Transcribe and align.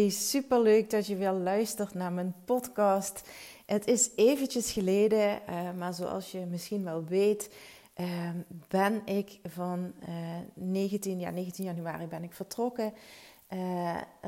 Hey, 0.00 0.08
superleuk 0.08 0.90
dat 0.90 1.06
je 1.06 1.16
weer 1.16 1.32
luistert 1.32 1.94
naar 1.94 2.12
mijn 2.12 2.34
podcast. 2.44 3.28
Het 3.66 3.86
is 3.86 4.10
eventjes 4.16 4.72
geleden, 4.72 5.40
uh, 5.48 5.72
maar 5.78 5.94
zoals 5.94 6.32
je 6.32 6.46
misschien 6.46 6.84
wel 6.84 7.04
weet, 7.04 7.50
uh, 7.96 8.30
ben 8.68 9.02
ik 9.04 9.38
van 9.48 9.92
uh, 10.08 10.36
19, 10.54 11.18
ja, 11.18 11.30
19 11.30 11.64
januari 11.64 12.06
ben 12.06 12.22
ik 12.22 12.32
vertrokken 12.32 12.92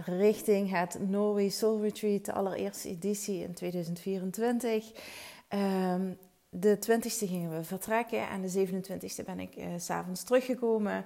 richting 0.05 0.71
het 0.71 0.99
Norway 1.09 1.49
Soul 1.49 1.81
Retreat, 1.81 2.25
de 2.25 2.33
allereerste 2.33 2.89
editie 2.89 3.43
in 3.43 3.55
2024. 3.55 4.93
Um, 5.49 6.19
de 6.55 6.79
20ste 6.79 7.29
gingen 7.29 7.57
we 7.57 7.65
vertrekken 7.65 8.29
en 8.29 8.43
de 8.43 8.67
27ste 8.67 9.25
ben 9.25 9.41
ik 9.41 9.57
uh, 9.57 9.65
s'avonds 9.77 10.23
teruggekomen. 10.23 11.05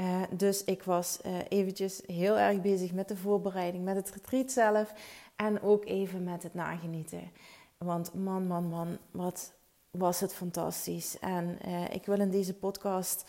Uh, 0.00 0.22
dus 0.30 0.64
ik 0.64 0.82
was 0.82 1.18
uh, 1.26 1.38
eventjes 1.48 2.02
heel 2.06 2.38
erg 2.38 2.60
bezig 2.60 2.92
met 2.92 3.08
de 3.08 3.16
voorbereiding, 3.16 3.84
met 3.84 3.96
het 3.96 4.10
retreat 4.10 4.50
zelf 4.50 4.92
en 5.36 5.62
ook 5.62 5.84
even 5.84 6.24
met 6.24 6.42
het 6.42 6.54
nagenieten. 6.54 7.30
Want 7.78 8.14
man, 8.14 8.46
man, 8.46 8.68
man, 8.68 8.98
wat 9.10 9.52
was 9.90 10.20
het 10.20 10.34
fantastisch. 10.34 11.18
En 11.18 11.58
ik 11.92 12.06
wil 12.06 12.20
in 12.20 12.30
deze 12.30 12.54
podcast 12.54 13.24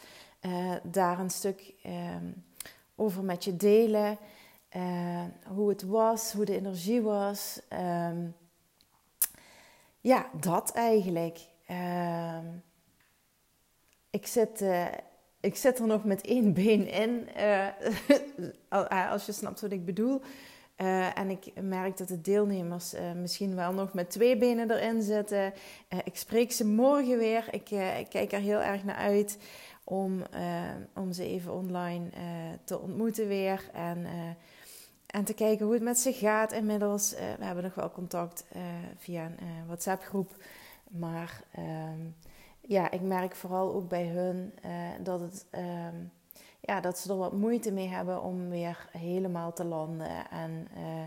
daar 0.83 1.19
een 1.19 1.29
stuk 1.29 1.73
um, 1.85 2.43
over 2.95 3.23
met 3.23 3.43
je 3.43 3.55
delen. 3.55 4.17
hoe 5.47 5.69
het 5.69 5.83
was, 5.83 6.31
hoe 6.31 6.45
de 6.45 6.55
energie 6.55 7.01
was. 7.01 7.59
Um, 8.09 8.35
ja, 10.01 10.29
dat 10.33 10.71
eigenlijk. 10.71 11.39
Uh, 11.69 12.37
ik, 14.09 14.27
zit, 14.27 14.63
ik 15.47 15.55
zit 15.55 15.79
er 15.79 15.87
nog 15.87 16.03
met 16.03 16.21
één 16.21 16.53
been 16.53 16.87
in, 16.87 17.27
uh, 18.73 19.11
als 19.11 19.25
je 19.25 19.31
snapt 19.31 19.61
wat 19.61 19.71
ik 19.71 19.85
bedoel. 19.85 20.21
Uh, 20.77 21.17
en 21.17 21.29
ik 21.29 21.61
merk 21.61 21.97
dat 21.97 22.07
de 22.07 22.21
deelnemers 22.21 22.93
misschien 23.15 23.55
wel 23.55 23.73
nog 23.73 23.93
met 23.93 24.09
twee 24.09 24.37
benen 24.37 24.71
erin 24.71 25.01
zitten. 25.01 25.53
ik 26.03 26.17
spreek 26.17 26.51
ze 26.51 26.65
morgen 26.65 27.17
weer. 27.17 27.47
Ik, 27.51 27.63
kijk 28.09 28.31
er 28.31 28.39
heel 28.39 28.61
erg 28.61 28.83
naar 28.83 28.95
uit 28.95 29.37
om, 29.83 30.23
om 30.93 31.11
ze 31.11 31.23
even 31.23 31.53
online 31.53 32.09
te 32.63 32.79
ontmoeten 32.79 33.27
weer. 33.27 33.69
En, 33.73 34.05
en 35.07 35.23
te 35.23 35.33
kijken 35.33 35.65
hoe 35.65 35.73
het 35.73 35.83
met 35.83 35.99
ze 35.99 36.13
gaat 36.13 36.51
inmiddels. 36.51 37.11
we 37.11 37.45
hebben 37.45 37.63
nog 37.63 37.75
wel 37.75 37.91
contact 37.91 38.45
via 38.97 39.25
een 39.25 39.65
WhatsApp 39.65 40.03
groep. 40.03 40.31
Maar 40.89 41.41
ehm, 41.51 41.99
ja, 42.67 42.91
ik 42.91 43.01
merk 43.01 43.35
vooral 43.35 43.73
ook 43.73 43.87
bij 43.87 44.07
hun 44.07 44.53
uh, 44.65 44.71
dat, 45.03 45.19
het, 45.19 45.45
ehm, 45.49 45.95
ja, 46.59 46.81
dat 46.81 46.99
ze 46.99 47.09
er 47.09 47.17
wat 47.17 47.33
moeite 47.33 47.71
mee 47.71 47.87
hebben 47.87 48.21
om 48.21 48.49
weer 48.49 48.89
helemaal 48.91 49.53
te 49.53 49.63
landen. 49.63 50.29
En 50.29 50.67
uh, 50.77 51.03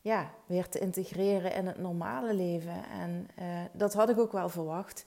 ja, 0.00 0.30
weer 0.46 0.68
te 0.68 0.78
integreren 0.78 1.54
in 1.54 1.66
het 1.66 1.78
normale 1.78 2.34
leven. 2.34 2.84
En 2.90 3.28
uh, 3.38 3.44
dat 3.72 3.94
had 3.94 4.08
ik 4.08 4.18
ook 4.18 4.32
wel 4.32 4.48
verwacht. 4.48 5.04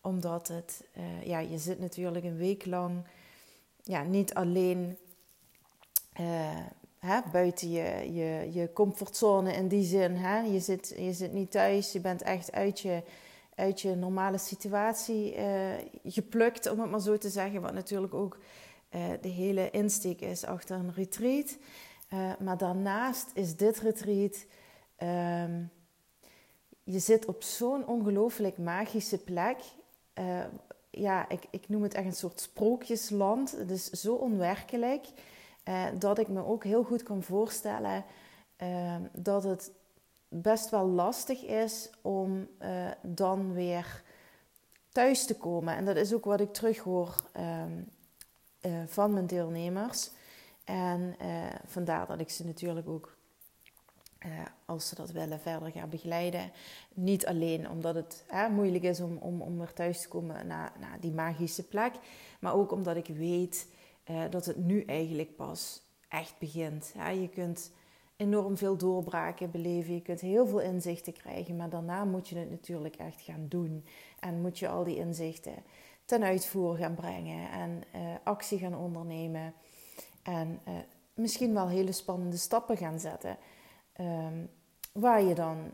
Omdat 0.00 0.48
het, 0.48 0.84
ja, 1.22 1.38
je 1.38 1.58
zit 1.58 1.80
natuurlijk 1.80 2.24
een 2.24 2.36
week 2.36 2.66
lang 2.66 3.06
ja, 3.82 4.02
niet 4.02 4.34
alleen 4.34 4.98
hè, 6.98 7.20
buiten 7.32 7.70
je, 7.70 8.12
je, 8.12 8.48
je 8.52 8.72
comfortzone 8.72 9.52
in 9.52 9.68
die 9.68 9.84
zin. 9.84 10.14
Hè? 10.16 10.38
Je, 10.38 10.60
zit, 10.60 10.94
je 10.98 11.12
zit 11.12 11.32
niet 11.32 11.50
thuis, 11.50 11.92
je 11.92 12.00
bent 12.00 12.22
echt 12.22 12.52
uit 12.52 12.80
je, 12.80 13.02
uit 13.54 13.80
je 13.80 13.94
normale 13.94 14.38
situatie 14.38 15.36
uh, 15.36 15.72
geplukt, 16.04 16.70
om 16.70 16.80
het 16.80 16.90
maar 16.90 17.00
zo 17.00 17.18
te 17.18 17.28
zeggen. 17.28 17.60
Wat 17.60 17.72
natuurlijk 17.72 18.14
ook 18.14 18.38
uh, 18.90 19.04
de 19.20 19.28
hele 19.28 19.70
insteek 19.70 20.20
is 20.20 20.44
achter 20.44 20.76
een 20.76 20.92
retreat. 20.92 21.56
Uh, 22.12 22.32
maar 22.38 22.58
daarnaast 22.58 23.30
is 23.34 23.56
dit 23.56 23.78
retreat. 23.78 24.46
Um, 25.02 25.70
je 26.84 26.98
zit 26.98 27.26
op 27.26 27.42
zo'n 27.42 27.86
ongelooflijk 27.86 28.58
magische 28.58 29.18
plek. 29.18 29.58
ja, 30.90 31.28
ik, 31.28 31.46
ik 31.50 31.68
noem 31.68 31.82
het 31.82 31.94
echt 31.94 32.06
een 32.06 32.12
soort 32.12 32.40
sprookjesland. 32.40 33.50
Het 33.50 33.70
is 33.70 33.90
zo 33.90 34.14
onwerkelijk. 34.14 35.06
Dat 35.98 36.18
ik 36.18 36.28
me 36.28 36.44
ook 36.44 36.64
heel 36.64 36.82
goed 36.82 37.02
kan 37.02 37.22
voorstellen 37.22 38.04
uh, 38.62 38.96
dat 39.12 39.44
het 39.44 39.72
best 40.42 40.70
wel 40.70 40.86
lastig 40.86 41.42
is 41.42 41.90
om 42.02 42.48
uh, 42.62 42.90
dan 43.02 43.52
weer 43.52 44.02
thuis 44.92 45.26
te 45.26 45.36
komen. 45.36 45.76
En 45.76 45.84
dat 45.84 45.96
is 45.96 46.14
ook 46.14 46.24
wat 46.24 46.40
ik 46.40 46.52
terughoor 46.52 47.22
ehm, 47.32 47.72
van 48.86 49.12
mijn 49.12 49.26
deelnemers. 49.26 50.10
En 50.64 51.16
vandaar 51.66 52.06
dat 52.06 52.20
ik 52.20 52.30
ze 52.30 52.44
natuurlijk 52.44 52.88
ook, 52.88 53.16
als 54.64 54.88
ze 54.88 54.94
dat 54.94 55.10
willen, 55.10 55.40
verder 55.40 55.70
ga 55.70 55.86
begeleiden. 55.86 56.52
Niet 56.94 57.26
alleen 57.26 57.70
omdat 57.70 57.94
het 57.94 58.24
moeilijk 58.50 58.84
is 58.84 59.00
om, 59.00 59.16
om, 59.16 59.40
om 59.42 59.58
weer 59.58 59.72
thuis 59.72 60.00
te 60.02 60.08
komen 60.08 60.46
naar, 60.46 60.72
naar 60.80 61.00
die 61.00 61.12
magische 61.12 61.62
plek, 61.62 61.92
maar 62.40 62.54
ook 62.54 62.72
omdat 62.72 62.96
ik 62.96 63.06
weet 63.06 63.68
dat 64.30 64.44
het 64.44 64.56
nu 64.56 64.82
eigenlijk 64.82 65.36
pas 65.36 65.82
echt 66.08 66.38
begint. 66.38 66.92
Je 67.12 67.28
kunt 67.28 67.70
enorm 68.16 68.56
veel 68.56 68.76
doorbraken 68.76 69.50
beleven, 69.50 69.94
je 69.94 70.02
kunt 70.02 70.20
heel 70.20 70.46
veel 70.46 70.60
inzichten 70.60 71.12
krijgen, 71.12 71.56
maar 71.56 71.68
daarna 71.68 72.04
moet 72.04 72.28
je 72.28 72.36
het 72.36 72.50
natuurlijk 72.50 72.96
echt 72.96 73.20
gaan 73.20 73.46
doen. 73.48 73.84
En 74.20 74.40
moet 74.40 74.58
je 74.58 74.68
al 74.68 74.84
die 74.84 74.96
inzichten 74.96 75.54
ten 76.04 76.22
uitvoer 76.22 76.76
gaan 76.76 76.94
brengen 76.94 77.50
en 77.50 77.82
uh, 77.94 78.00
actie 78.24 78.58
gaan 78.58 78.76
ondernemen. 78.76 79.54
En 80.22 80.60
uh, 80.68 80.74
misschien 81.14 81.54
wel 81.54 81.68
hele 81.68 81.92
spannende 81.92 82.36
stappen 82.36 82.76
gaan 82.76 83.00
zetten. 83.00 83.36
Um, 84.00 84.50
waar 84.92 85.22
je 85.22 85.34
dan 85.34 85.72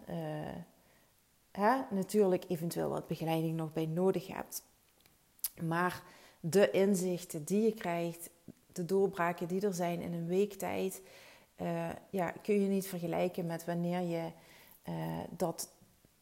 hè, 1.51 1.81
natuurlijk 1.91 2.45
eventueel 2.49 2.89
wat 2.89 3.07
begeleiding 3.07 3.57
nog 3.57 3.73
bij 3.73 3.87
nodig 3.87 4.27
hebt. 4.27 4.63
Maar 5.63 6.03
de 6.41 6.71
inzichten 6.71 7.45
die 7.45 7.63
je 7.63 7.75
krijgt, 7.75 8.31
de 8.73 8.85
doorbraken 8.85 9.49
die 9.49 9.67
er 9.67 9.75
zijn 9.75 10.01
in 10.01 10.13
een 10.13 10.27
week 10.27 10.53
tijd, 10.53 11.03
uh, 11.63 11.89
ja, 12.11 12.31
kun 12.43 12.61
je 12.61 12.69
niet 12.69 12.89
vergelijken 12.89 13.47
met 13.47 13.65
wanneer 13.65 14.01
je 14.01 14.31
uh, 14.89 14.95
dat 15.31 15.69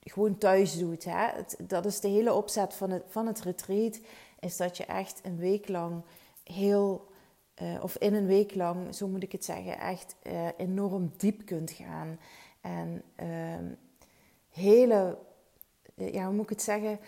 gewoon 0.00 0.38
thuis 0.38 0.78
doet. 0.78 1.04
Hè? 1.04 1.28
Dat 1.58 1.84
is 1.84 2.00
de 2.00 2.08
hele 2.08 2.32
opzet 2.32 2.74
van 2.74 2.90
het, 2.90 3.02
van 3.08 3.26
het 3.26 3.40
retreat, 3.40 4.00
is 4.40 4.56
dat 4.56 4.76
je 4.76 4.84
echt 4.84 5.20
een 5.22 5.36
week 5.36 5.68
lang 5.68 6.02
heel, 6.44 7.08
uh, 7.62 7.82
of 7.82 7.96
in 7.96 8.14
een 8.14 8.26
week 8.26 8.54
lang, 8.54 8.94
zo 8.94 9.08
moet 9.08 9.22
ik 9.22 9.32
het 9.32 9.44
zeggen, 9.44 9.78
echt 9.78 10.16
enorm 10.56 11.12
diep 11.16 11.46
kunt 11.46 11.70
gaan. 11.70 12.18
En 12.60 13.02
ehm, 13.16 13.64
hele, 14.48 15.18
ja, 15.94 16.24
hoe 16.24 16.34
moet 16.34 16.42
ik 16.42 16.48
het 16.48 16.62
zeggen, 16.62 17.00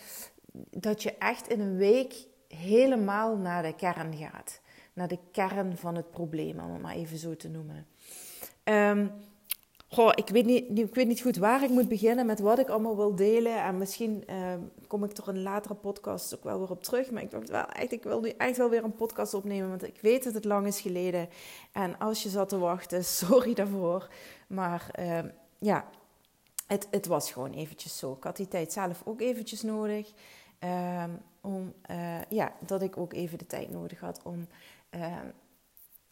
dat 0.70 1.02
je 1.02 1.14
echt 1.14 1.48
in 1.48 1.60
een 1.60 1.76
week 1.76 2.26
helemaal 2.48 3.36
naar 3.36 3.62
de 3.62 3.74
kern 3.74 4.16
gaat. 4.16 4.60
Naar 4.92 5.08
de 5.08 5.18
kern 5.32 5.76
van 5.76 5.94
het 5.94 6.10
probleem, 6.10 6.58
om 6.58 6.72
het 6.72 6.82
maar 6.82 6.94
even 6.94 7.18
zo 7.18 7.36
te 7.36 7.48
noemen. 7.48 7.86
Um, 8.64 9.10
goh, 9.88 10.12
ik, 10.14 10.28
weet 10.28 10.44
niet, 10.44 10.78
ik 10.78 10.94
weet 10.94 11.06
niet 11.06 11.20
goed 11.20 11.36
waar 11.36 11.62
ik 11.62 11.70
moet 11.70 11.88
beginnen 11.88 12.26
met 12.26 12.40
wat 12.40 12.58
ik 12.58 12.68
allemaal 12.68 12.96
wil 12.96 13.14
delen. 13.14 13.64
En 13.64 13.78
misschien 13.78 14.34
um, 14.34 14.70
kom 14.86 15.04
ik 15.04 15.16
er 15.16 15.28
een 15.28 15.42
latere 15.42 15.74
podcast 15.74 16.34
ook 16.34 16.44
wel 16.44 16.58
weer 16.58 16.70
op 16.70 16.82
terug. 16.82 17.10
Maar 17.10 17.22
ik 17.22 17.30
dacht 17.30 17.48
wel 17.48 17.66
echt, 17.66 17.92
ik 17.92 18.02
wil 18.02 18.20
nu 18.20 18.28
echt 18.28 18.56
wel 18.56 18.70
weer 18.70 18.84
een 18.84 18.94
podcast 18.94 19.34
opnemen. 19.34 19.68
Want 19.68 19.86
ik 19.86 19.98
weet 20.00 20.24
dat 20.24 20.34
het 20.34 20.44
lang 20.44 20.66
is 20.66 20.80
geleden. 20.80 21.28
En 21.72 21.98
als 21.98 22.22
je 22.22 22.28
zat 22.28 22.48
te 22.48 22.58
wachten, 22.58 23.04
sorry 23.24 23.54
daarvoor. 23.54 24.08
Maar 24.46 24.90
um, 25.00 25.32
ja, 25.58 25.84
het, 26.66 26.88
het 26.90 27.06
was 27.06 27.32
gewoon 27.32 27.52
eventjes 27.52 27.98
zo. 27.98 28.12
Ik 28.12 28.24
had 28.24 28.36
die 28.36 28.48
tijd 28.48 28.72
zelf 28.72 29.02
ook 29.04 29.20
eventjes 29.20 29.62
nodig. 29.62 30.12
Um, 31.04 31.20
om, 31.40 31.74
uh, 31.90 32.22
ja, 32.28 32.52
dat 32.66 32.82
ik 32.82 32.96
ook 32.96 33.12
even 33.12 33.38
de 33.38 33.46
tijd 33.46 33.70
nodig 33.70 34.00
had 34.00 34.20
om 34.22 34.46
uh, 34.94 35.16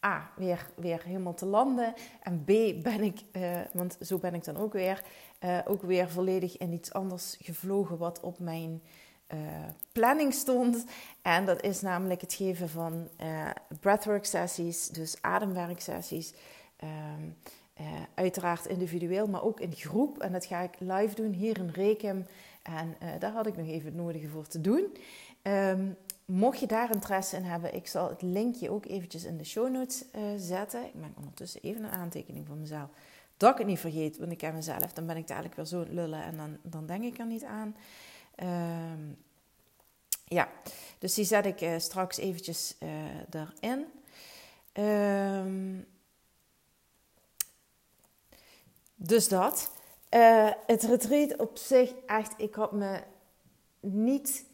A, 0.05 0.31
weer, 0.35 0.69
weer 0.75 1.03
helemaal 1.03 1.33
te 1.33 1.45
landen. 1.45 1.93
En 2.21 2.43
B, 2.43 2.47
ben 2.83 3.01
ik, 3.01 3.19
uh, 3.31 3.59
want 3.73 3.97
zo 4.01 4.17
ben 4.17 4.33
ik 4.33 4.43
dan 4.43 4.57
ook 4.57 4.73
weer, 4.73 5.03
ook 5.65 5.81
weer 5.81 6.09
volledig 6.09 6.57
in 6.57 6.73
iets 6.73 6.93
anders 6.93 7.37
gevlogen 7.41 7.97
wat 7.97 8.19
op 8.19 8.39
mijn 8.39 8.81
planning 9.91 10.33
stond. 10.33 10.85
En 11.21 11.45
dat 11.45 11.61
is 11.61 11.81
namelijk 11.81 12.21
het 12.21 12.33
geven 12.33 12.69
van 12.69 13.07
breathwork 13.79 14.25
sessies, 14.25 14.87
dus 14.87 15.21
ademwerksessies. 15.21 16.33
Um, 16.83 17.37
uiteraard 18.13 18.65
individueel, 18.65 19.27
maar 19.27 19.43
ook 19.43 19.59
in 19.59 19.73
groep. 19.73 20.19
En 20.19 20.31
dat 20.31 20.45
ga 20.45 20.59
ik 20.59 20.79
live 20.79 21.15
doen 21.15 21.31
hier 21.31 21.57
in 21.57 21.69
Rekem 21.69 22.25
en 22.63 22.97
daar 23.19 23.31
had 23.31 23.47
ik 23.47 23.57
nog 23.57 23.67
even 23.67 23.85
het 23.85 23.95
nodige 23.95 24.27
voor 24.27 24.47
te 24.47 24.61
doen. 24.61 24.97
Um, 25.43 25.97
mocht 26.29 26.59
je 26.59 26.67
daar 26.67 26.91
interesse 26.91 27.35
in 27.35 27.43
hebben, 27.43 27.75
ik 27.75 27.87
zal 27.87 28.09
het 28.09 28.21
linkje 28.21 28.69
ook 28.69 28.85
eventjes 28.85 29.23
in 29.23 29.37
de 29.37 29.43
show 29.43 29.69
notes 29.69 30.03
uh, 30.15 30.21
zetten. 30.37 30.85
Ik 30.85 30.93
maak 30.93 31.17
ondertussen 31.17 31.61
even 31.61 31.83
een 31.83 31.89
aantekening 31.89 32.47
van 32.47 32.59
mezelf. 32.59 32.89
Dat 33.37 33.51
ik 33.51 33.57
het 33.57 33.67
niet 33.67 33.79
vergeet, 33.79 34.17
want 34.17 34.31
ik 34.31 34.37
ken 34.37 34.53
mezelf. 34.53 34.93
Dan 34.93 35.05
ben 35.05 35.17
ik 35.17 35.27
dadelijk 35.27 35.55
weer 35.55 35.65
zo 35.65 35.85
lullen 35.89 36.23
en 36.23 36.37
dan, 36.37 36.57
dan 36.61 36.85
denk 36.85 37.03
ik 37.03 37.17
er 37.17 37.25
niet 37.25 37.43
aan. 37.43 37.75
Um, 38.43 39.17
ja, 40.25 40.49
dus 40.99 41.13
die 41.13 41.25
zet 41.25 41.45
ik 41.45 41.61
uh, 41.61 41.77
straks 41.77 42.17
eventjes 42.17 42.75
erin. 43.29 43.85
Um, 44.73 45.85
dus 48.95 49.27
dat. 49.27 49.71
Het 50.65 50.83
retreat 50.83 51.35
op 51.37 51.57
zich, 51.57 51.93
echt, 52.05 52.33
ik 52.37 52.55
had 52.55 52.71
me 52.71 53.03
niet, 53.79 54.45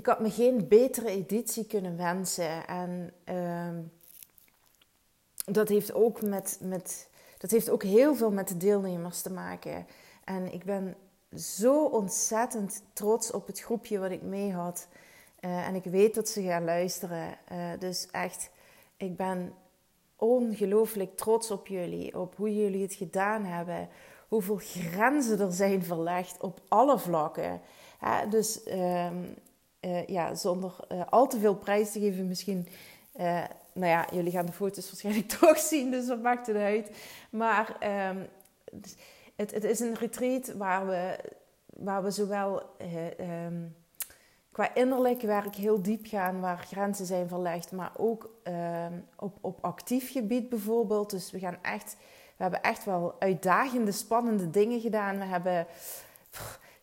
ik 0.00 0.06
had 0.06 0.20
me 0.20 0.30
geen 0.30 0.68
betere 0.68 1.08
editie 1.08 1.66
kunnen 1.66 1.96
wensen. 1.96 2.66
En 2.66 3.12
uh, 3.24 3.78
dat 5.54 5.68
heeft 5.68 5.94
ook 5.94 6.22
met, 6.22 6.58
met, 6.62 7.08
dat 7.38 7.50
heeft 7.50 7.70
ook 7.70 7.82
heel 7.82 8.14
veel 8.14 8.30
met 8.30 8.48
de 8.48 8.56
deelnemers 8.56 9.22
te 9.22 9.32
maken. 9.32 9.86
En 10.24 10.52
ik 10.52 10.64
ben 10.64 10.96
zo 11.36 11.84
ontzettend 11.84 12.82
trots 12.92 13.30
op 13.30 13.46
het 13.46 13.60
groepje 13.60 13.98
wat 13.98 14.10
ik 14.10 14.22
mee 14.22 14.52
had. 14.52 14.88
Uh, 15.40 15.66
en 15.66 15.74
ik 15.74 15.84
weet 15.84 16.14
dat 16.14 16.28
ze 16.28 16.42
gaan 16.42 16.64
luisteren. 16.64 17.38
Uh, 17.52 17.58
dus 17.78 18.08
echt, 18.10 18.50
ik 18.96 19.16
ben 19.16 19.52
ongelooflijk 20.16 21.16
trots 21.16 21.50
op 21.50 21.66
jullie, 21.66 22.18
op 22.18 22.36
hoe 22.36 22.54
jullie 22.54 22.82
het 22.82 22.94
gedaan 22.94 23.44
hebben, 23.44 23.88
hoeveel 24.28 24.58
grenzen 24.60 25.40
er 25.40 25.52
zijn 25.52 25.84
verlegd 25.84 26.40
op 26.42 26.60
alle 26.68 26.98
vlakken. 26.98 27.60
dus 28.30 28.66
uh, 28.66 29.10
uh, 29.80 30.06
ja, 30.06 30.34
zonder 30.34 30.76
uh, 30.92 31.02
al 31.08 31.28
te 31.28 31.38
veel 31.38 31.54
prijs 31.54 31.92
te 31.92 32.00
geven, 32.00 32.26
misschien. 32.26 32.68
Uh, 33.16 33.44
nou 33.72 33.90
ja, 33.90 34.06
jullie 34.12 34.32
gaan 34.32 34.46
de 34.46 34.52
foto's 34.52 34.86
waarschijnlijk 34.86 35.28
toch 35.40 35.58
zien, 35.58 35.90
dus 35.90 36.08
wat 36.08 36.22
maakt 36.22 36.46
het 36.46 36.56
uit? 36.56 36.90
Maar 37.30 37.76
um, 38.10 38.28
het, 39.36 39.50
het, 39.50 39.64
is 39.64 39.80
een 39.80 39.94
retreat 39.94 40.52
waar 40.52 40.86
we, 40.86 41.18
waar 41.66 42.02
we 42.02 42.10
zowel 42.10 42.62
um, 43.20 43.74
qua 44.52 44.74
innerlijk 44.74 45.22
werk 45.22 45.54
heel 45.54 45.82
diep 45.82 46.06
gaan, 46.06 46.40
waar 46.40 46.58
grenzen 46.58 47.06
zijn 47.06 47.28
verlegd, 47.28 47.72
maar 47.72 47.92
ook 47.96 48.30
ehm, 48.42 48.92
op, 49.16 49.38
op 49.40 49.58
actief 49.64 50.12
gebied 50.12 50.48
bijvoorbeeld. 50.48 51.10
Dus 51.10 51.30
we 51.30 51.38
gaan 51.38 51.58
echt, 51.62 51.96
we 52.36 52.42
hebben 52.42 52.62
echt 52.62 52.84
wel 52.84 53.16
uitdagende, 53.18 53.92
spannende 53.92 54.50
dingen 54.50 54.80
gedaan. 54.80 55.18
We 55.18 55.24
hebben 55.24 55.66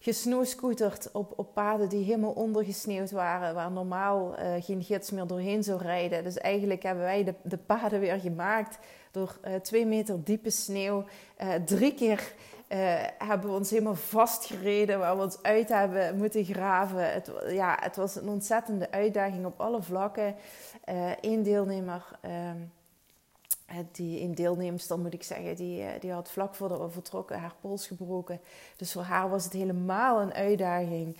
gesnooscooterd 0.07 1.12
op, 1.12 1.33
op 1.36 1.54
paden 1.54 1.89
die 1.89 2.04
helemaal 2.04 2.31
ondergesneeuwd 2.31 3.12
waren, 3.12 3.54
waar 3.54 3.71
normaal 3.71 4.39
uh, 4.39 4.54
geen 4.59 4.83
gids 4.83 5.12
meer 5.12 5.27
doorheen 5.27 5.63
zou 5.63 5.81
rijden. 5.81 6.24
Dus 6.24 6.38
eigenlijk 6.38 6.83
hebben 6.83 7.04
wij 7.04 7.24
de, 7.24 7.33
de 7.44 7.57
paden 7.57 8.00
weer 8.00 8.19
gemaakt 8.19 8.77
door 9.12 9.38
uh, 9.48 9.56
twee 9.56 9.86
meter 9.86 10.24
diepe 10.24 10.50
sneeuw, 10.50 11.04
uh, 11.42 11.54
drie 11.65 11.94
keer 11.94 12.33
hebben 13.18 13.50
we 13.50 13.56
ons 13.56 13.69
helemaal 13.69 13.95
vastgereden, 13.95 15.00
waar 15.00 15.18
we 15.18 15.24
ons 15.24 15.42
uit 15.42 15.69
hebben 15.69 16.18
moeten 16.18 16.45
graven. 16.45 17.13
Het, 17.13 17.31
ja, 17.50 17.77
het 17.80 17.95
was 17.95 18.15
een 18.15 18.30
ontzettende 18.30 18.92
uitdaging 18.92 19.45
op 19.45 19.59
alle 19.59 19.81
vlakken. 19.81 20.36
Eén 21.21 21.44
deelnemer, 21.44 22.06
uh, 22.25 22.31
die 23.92 24.22
een 24.22 24.36
deelnemster 24.36 25.00
moet 25.00 25.14
ik 25.14 25.24
zeggen, 25.24 25.56
die, 25.56 25.81
eh, 25.81 26.02
die 26.02 26.12
had 26.12 26.31
vlak 26.31 26.56
voordat 26.56 26.80
we 26.80 26.90
vertrokken 26.90 27.40
haar 27.40 27.56
pols 27.62 27.88
gebroken. 27.88 28.40
Dus 28.75 28.92
voor 28.92 29.02
haar 29.02 29.30
was 29.30 29.44
het 29.44 29.54
helemaal 29.54 30.22
een 30.22 30.34
uitdaging. 30.34 31.18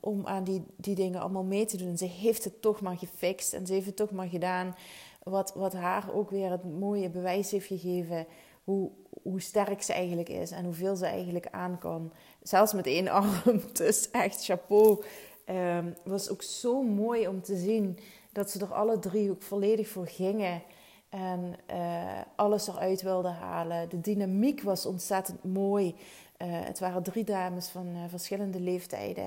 om 0.00 0.26
aan 0.26 0.44
die, 0.44 0.62
die 0.76 0.94
dingen 0.94 1.20
allemaal 1.20 1.44
mee 1.44 1.64
te 1.64 1.76
doen. 1.76 1.96
Ze 1.96 2.04
heeft 2.04 2.44
het 2.44 2.62
toch 2.62 2.80
maar 2.80 2.96
gefixt 2.96 3.52
en 3.52 3.66
ze 3.66 3.72
heeft 3.72 3.86
het 3.86 3.96
toch 3.96 4.10
maar 4.10 4.28
gedaan. 4.28 4.74
Wat, 5.22 5.52
wat 5.54 5.72
haar 5.72 6.14
ook 6.14 6.30
weer 6.30 6.50
het 6.50 6.64
mooie 6.78 7.10
bewijs 7.10 7.50
heeft 7.50 7.66
gegeven 7.66 8.26
hoe, 8.64 8.90
hoe 9.22 9.40
sterk 9.40 9.82
ze 9.82 9.92
eigenlijk 9.92 10.28
is 10.28 10.50
en 10.50 10.64
hoeveel 10.64 10.96
ze 10.96 11.06
eigenlijk 11.06 11.46
aan 11.50 11.78
kan. 11.78 12.12
Zelfs 12.42 12.72
met 12.72 12.86
één 12.86 13.08
arm. 13.18 13.62
Dus 13.72 14.10
echt 14.10 14.44
chapeau. 14.44 15.04
Um, 15.46 15.94
was 16.04 16.30
ook 16.30 16.42
zo 16.42 16.82
mooi 16.82 17.28
om 17.28 17.42
te 17.42 17.56
zien 17.56 17.98
dat 18.32 18.50
ze 18.50 18.60
er 18.60 18.74
alle 18.74 18.98
drie 18.98 19.30
ook 19.30 19.42
volledig 19.42 19.88
voor 19.88 20.06
gingen. 20.06 20.62
En 21.12 21.54
uh, 21.74 22.20
alles 22.36 22.68
eruit 22.68 23.02
wilden 23.02 23.34
halen. 23.34 23.88
De 23.88 24.00
dynamiek 24.00 24.62
was 24.62 24.86
ontzettend 24.86 25.44
mooi. 25.44 25.94
Uh, 26.38 26.48
het 26.48 26.78
waren 26.78 27.02
drie 27.02 27.24
dames 27.24 27.68
van 27.68 27.86
uh, 27.86 28.02
verschillende 28.08 28.60
leeftijden. 28.60 29.26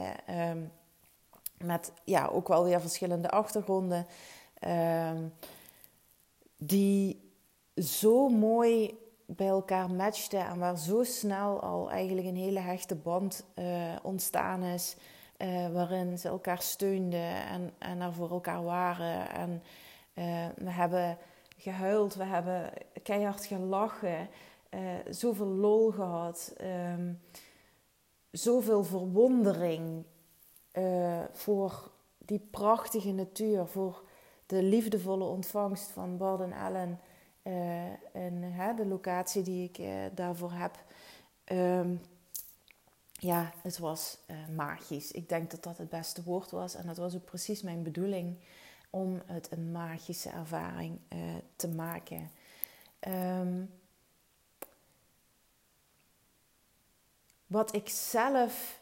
Um, 0.49 0.71
met 1.57 1.91
ja, 2.03 2.27
ook 2.27 2.47
wel 2.47 2.63
weer 2.63 2.81
verschillende 2.81 3.29
achtergronden. 3.29 4.05
Um, 5.11 5.33
die 6.57 7.31
zo 7.75 8.29
mooi 8.29 8.97
bij 9.25 9.47
elkaar 9.47 9.91
matchte 9.91 10.37
en 10.37 10.59
waar 10.59 10.77
zo 10.77 11.03
snel 11.03 11.61
al 11.61 11.91
eigenlijk 11.91 12.27
een 12.27 12.35
hele 12.35 12.59
hechte 12.59 12.95
band 12.95 13.45
ontstaan 14.01 14.63
is. 14.63 14.95
Waarin 15.73 16.17
ze 16.17 16.27
elkaar 16.27 16.61
steunden 16.61 17.45
en, 17.47 17.71
en 17.77 18.01
er 18.01 18.13
voor 18.13 18.29
elkaar 18.29 18.63
waren. 18.63 19.29
En 19.29 19.63
we 20.55 20.71
hebben 20.71 21.17
gehuild, 21.71 22.15
we 22.15 22.23
hebben 22.23 22.71
keihard 23.03 23.45
gelachen, 23.45 24.29
zoveel 25.09 25.47
lol 25.47 25.91
gehad, 25.91 26.53
um, 26.62 27.21
zoveel 28.31 28.83
verwondering 28.83 30.03
voor 31.31 31.91
die 32.17 32.47
prachtige 32.51 33.12
natuur, 33.12 33.67
voor 33.67 34.03
de 34.45 34.63
liefdevolle 34.63 35.23
ontvangst 35.23 35.91
van 35.91 36.17
Bart 36.17 36.41
en 36.41 36.51
Ellen. 36.51 37.00
Uh, 37.44 37.85
en 38.13 38.75
de 38.75 38.85
locatie 38.85 39.44
die 39.44 39.71
ik 39.71 39.88
daarvoor 40.15 40.51
heb. 40.51 40.83
Um, 41.51 42.01
ja, 43.11 43.51
het 43.61 43.77
was 43.77 44.18
magisch. 44.56 45.11
Ik 45.11 45.29
denk 45.29 45.51
dat 45.51 45.63
dat 45.63 45.77
het 45.77 45.89
beste 45.89 46.23
woord 46.23 46.51
was. 46.51 46.75
En 46.75 46.88
dat 46.88 46.97
was 46.97 47.15
ook 47.15 47.25
precies 47.25 47.61
mijn 47.61 47.83
bedoeling 47.83 48.38
om 48.95 49.21
het 49.25 49.51
een 49.51 49.71
magische 49.71 50.30
ervaring 50.30 51.00
te 51.56 51.68
maken. 51.68 52.31
Um, 53.07 53.69
wat 57.47 57.75
ik 57.75 57.89
zelf 57.89 58.81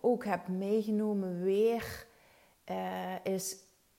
ook 0.00 0.24
heb 0.24 0.48
meegenomen 0.48 1.42
weer, 1.42 2.06
is 3.22 3.56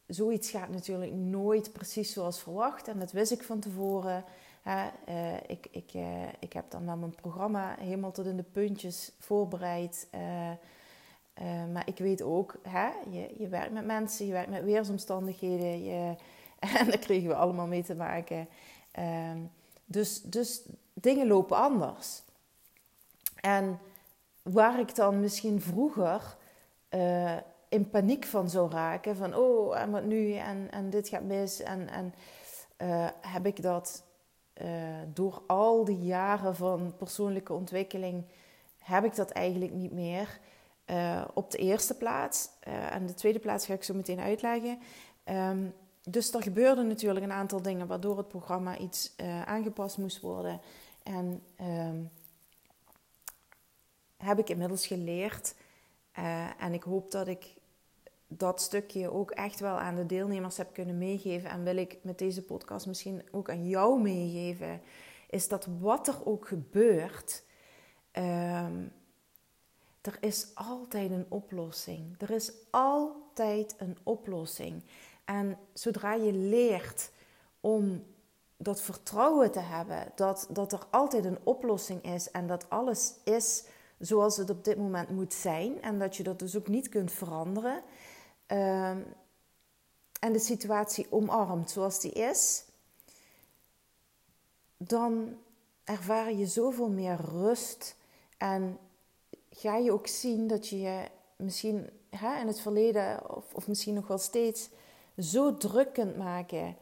zoiets 0.07 0.49
gaat 0.49 0.69
natuurlijk 0.69 1.11
nooit 1.11 1.73
precies 1.73 2.13
zoals 2.13 2.41
verwacht. 2.41 2.87
En 2.87 2.99
dat 2.99 3.11
wist 3.11 3.31
ik 3.31 3.43
van 3.43 3.59
tevoren. 3.59 4.23
Uh, 4.65 5.37
ik, 5.47 5.67
ik, 5.71 5.93
uh, 5.93 6.27
ik 6.39 6.53
heb 6.53 6.71
dan 6.71 6.85
wel 6.85 6.97
mijn 6.97 7.15
programma 7.15 7.75
helemaal 7.79 8.11
tot 8.11 8.25
in 8.25 8.37
de 8.37 8.43
puntjes 8.43 9.11
voorbereid. 9.19 10.07
Uh, 11.41 11.73
maar 11.73 11.87
ik 11.87 11.97
weet 11.97 12.21
ook, 12.21 12.55
hè, 12.61 12.89
je, 13.09 13.33
je 13.37 13.47
werkt 13.47 13.71
met 13.71 13.85
mensen, 13.85 14.25
je 14.25 14.31
werkt 14.31 14.49
met 14.49 14.63
weersomstandigheden. 14.63 15.83
Je, 15.83 16.15
en 16.79 16.85
daar 16.85 16.97
kregen 16.97 17.27
we 17.27 17.35
allemaal 17.35 17.67
mee 17.67 17.83
te 17.83 17.95
maken. 17.95 18.47
Ehm, 18.91 19.37
dus, 19.85 20.21
dus 20.21 20.61
dingen 20.93 21.27
lopen 21.27 21.57
anders. 21.57 22.21
En 23.35 23.79
waar 24.41 24.79
ik 24.79 24.95
dan 24.95 25.19
misschien 25.19 25.61
vroeger 25.61 26.35
in 27.69 27.89
paniek 27.89 28.25
van 28.25 28.49
zou 28.49 28.71
raken. 28.71 29.15
Van 29.15 29.35
oh, 29.35 29.79
en 29.79 29.91
wat 29.91 30.03
nu? 30.03 30.33
En, 30.33 30.67
en 30.71 30.89
dit 30.89 31.09
gaat 31.09 31.23
mis. 31.23 31.61
En, 31.61 31.89
en 31.89 32.13
uh, 32.77 33.07
heb 33.21 33.45
ik 33.45 33.61
dat 33.61 34.03
door 35.13 35.41
al 35.47 35.85
die 35.85 35.99
jaren 35.99 36.55
van 36.55 36.93
persoonlijke 36.97 37.53
ontwikkeling, 37.53 38.23
heb 38.77 39.03
ik 39.03 39.15
dat 39.15 39.29
eigenlijk 39.29 39.73
niet 39.73 39.91
meer. 39.91 40.39
Uh, 40.87 41.25
op 41.33 41.51
de 41.51 41.57
eerste 41.57 41.97
plaats. 41.97 42.49
en 42.91 43.05
de 43.05 43.13
tweede 43.13 43.39
plaats 43.39 43.65
ga 43.65 43.73
ik 43.73 43.83
zo 43.83 43.93
meteen 43.93 44.19
uitleggen. 44.19 44.79
Um, 45.25 45.73
dus 46.03 46.33
er 46.33 46.41
gebeurden 46.41 46.87
natuurlijk 46.87 47.25
een 47.25 47.31
aantal 47.31 47.61
dingen 47.61 47.87
waardoor 47.87 48.17
het 48.17 48.27
programma 48.27 48.77
iets 48.77 49.13
aangepast 49.45 49.97
moest 49.97 50.19
worden. 50.19 50.61
En 51.03 51.43
um, 51.61 52.09
heb 54.17 54.39
ik 54.39 54.49
inmiddels 54.49 54.87
geleerd. 54.87 55.55
en 56.57 56.73
ik 56.73 56.83
hoop 56.83 57.11
dat 57.11 57.27
ik 57.27 57.57
dat 58.27 58.61
stukje 58.61 59.11
ook 59.11 59.31
echt 59.31 59.59
wel 59.59 59.79
aan 59.79 59.95
de 59.95 60.05
deelnemers 60.05 60.57
heb 60.57 60.73
kunnen 60.73 60.97
meegeven. 60.97 61.49
En 61.49 61.63
wil 61.63 61.77
ik 61.77 61.97
met 62.01 62.17
deze 62.17 62.43
podcast 62.43 62.87
misschien 62.87 63.23
ook 63.31 63.49
aan 63.49 63.67
jou 63.67 64.01
meegeven. 64.01 64.81
Is 65.29 65.47
dat 65.47 65.67
wat 65.79 66.07
er 66.07 66.25
ook 66.25 66.47
gebeurt. 66.47 67.43
Um, 68.11 68.91
er 70.07 70.17
is 70.19 70.47
altijd 70.53 71.11
een 71.11 71.25
oplossing. 71.29 72.21
Er 72.21 72.29
is 72.29 72.51
altijd 72.69 73.75
een 73.77 73.97
oplossing. 74.03 74.83
En 75.25 75.57
zodra 75.73 76.13
je 76.13 76.33
leert 76.33 77.11
om 77.59 78.03
dat 78.57 78.81
vertrouwen 78.81 79.51
te 79.51 79.59
hebben, 79.59 80.11
dat, 80.15 80.47
dat 80.49 80.71
er 80.71 80.85
altijd 80.89 81.25
een 81.25 81.39
oplossing 81.43 82.03
is 82.03 82.31
en 82.31 82.47
dat 82.47 82.69
alles 82.69 83.13
is 83.23 83.63
zoals 83.99 84.37
het 84.37 84.49
op 84.49 84.63
dit 84.63 84.77
moment 84.77 85.09
moet 85.09 85.33
zijn 85.33 85.81
en 85.81 85.99
dat 85.99 86.15
je 86.15 86.23
dat 86.23 86.39
dus 86.39 86.57
ook 86.57 86.67
niet 86.67 86.89
kunt 86.89 87.11
veranderen, 87.11 87.83
um, 88.47 89.05
en 90.19 90.33
de 90.33 90.39
situatie 90.39 91.07
omarmt 91.09 91.71
zoals 91.71 91.99
die 91.99 92.11
is, 92.11 92.65
dan 94.77 95.37
ervaar 95.83 96.33
je 96.33 96.45
zoveel 96.45 96.89
meer 96.89 97.15
rust 97.15 97.95
en 98.37 98.77
ga 99.49 99.77
je 99.77 99.91
ook 99.91 100.07
zien 100.07 100.47
dat 100.47 100.67
je 100.67 100.79
je 100.79 101.07
misschien 101.35 101.89
hè, 102.09 102.39
in 102.39 102.47
het 102.47 102.59
verleden 102.59 103.35
of, 103.35 103.53
of 103.53 103.67
misschien 103.67 103.93
nog 103.93 104.07
wel 104.07 104.17
steeds 104.17 104.69
zo 105.17 105.57
druk 105.57 105.93
kunt 105.93 106.17
maken 106.17 106.75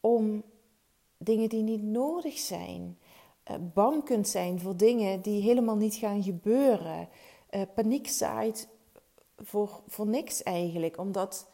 om 0.00 0.42
dingen 1.16 1.48
die 1.48 1.62
niet 1.62 1.82
nodig 1.82 2.38
zijn. 2.38 2.98
Uh, 3.50 3.56
bang 3.72 4.04
kunt 4.04 4.28
zijn 4.28 4.60
voor 4.60 4.76
dingen 4.76 5.20
die 5.20 5.42
helemaal 5.42 5.76
niet 5.76 5.94
gaan 5.94 6.22
gebeuren. 6.22 7.08
Uh, 7.50 7.62
paniek 7.74 8.08
zaait 8.08 8.68
voor, 9.36 9.80
voor 9.88 10.06
niks 10.06 10.42
eigenlijk, 10.42 10.98
omdat 10.98 11.48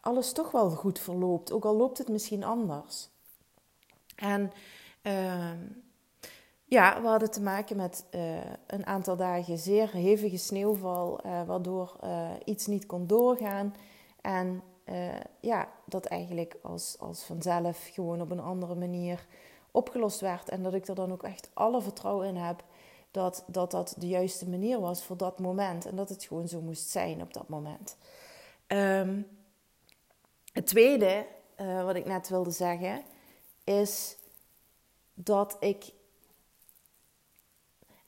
alles 0.00 0.32
toch 0.32 0.50
wel 0.50 0.70
goed 0.70 0.98
verloopt, 0.98 1.52
ook 1.52 1.64
al 1.64 1.76
loopt 1.76 1.98
het 1.98 2.08
misschien 2.08 2.44
anders. 2.44 3.08
En 4.16 4.52
ehm, 5.02 5.58
ja, 6.74 7.00
we 7.00 7.06
hadden 7.06 7.30
te 7.30 7.42
maken 7.42 7.76
met 7.76 8.04
uh, 8.10 8.36
een 8.66 8.86
aantal 8.86 9.16
dagen 9.16 9.58
zeer 9.58 9.90
hevige 9.92 10.36
sneeuwval, 10.36 11.26
uh, 11.26 11.42
waardoor 11.42 11.96
uh, 12.04 12.30
iets 12.44 12.66
niet 12.66 12.86
kon 12.86 13.06
doorgaan. 13.06 13.74
En 14.20 14.62
ja, 15.40 15.68
dat 15.84 16.04
eigenlijk 16.04 16.56
als, 16.62 16.96
als 16.98 17.24
vanzelf 17.24 17.88
gewoon 17.92 18.20
op 18.20 18.30
een 18.30 18.40
andere 18.40 18.74
manier 18.74 19.26
opgelost 19.70 20.20
werd. 20.20 20.48
En 20.48 20.62
dat 20.62 20.74
ik 20.74 20.86
er 20.86 20.94
dan 20.94 21.12
ook 21.12 21.22
echt 21.22 21.50
alle 21.52 21.82
vertrouwen 21.82 22.28
in 22.28 22.36
heb 22.36 22.64
dat 23.10 23.44
dat, 23.46 23.70
dat 23.70 23.94
de 23.98 24.08
juiste 24.08 24.48
manier 24.48 24.80
was 24.80 25.04
voor 25.04 25.16
dat 25.16 25.38
moment. 25.38 25.86
En 25.86 25.96
dat 25.96 26.08
het 26.08 26.24
gewoon 26.24 26.48
zo 26.48 26.60
moest 26.60 26.88
zijn 26.88 27.22
op 27.22 27.34
dat 27.34 27.48
moment. 27.48 27.96
Um, 28.66 29.26
het 30.52 30.66
tweede 30.66 31.26
wat 31.84 31.94
ik 31.94 32.06
net 32.06 32.28
wilde 32.28 32.50
zeggen 32.50 33.02
is 33.64 34.16
dat 35.14 35.56
ik 35.60 35.92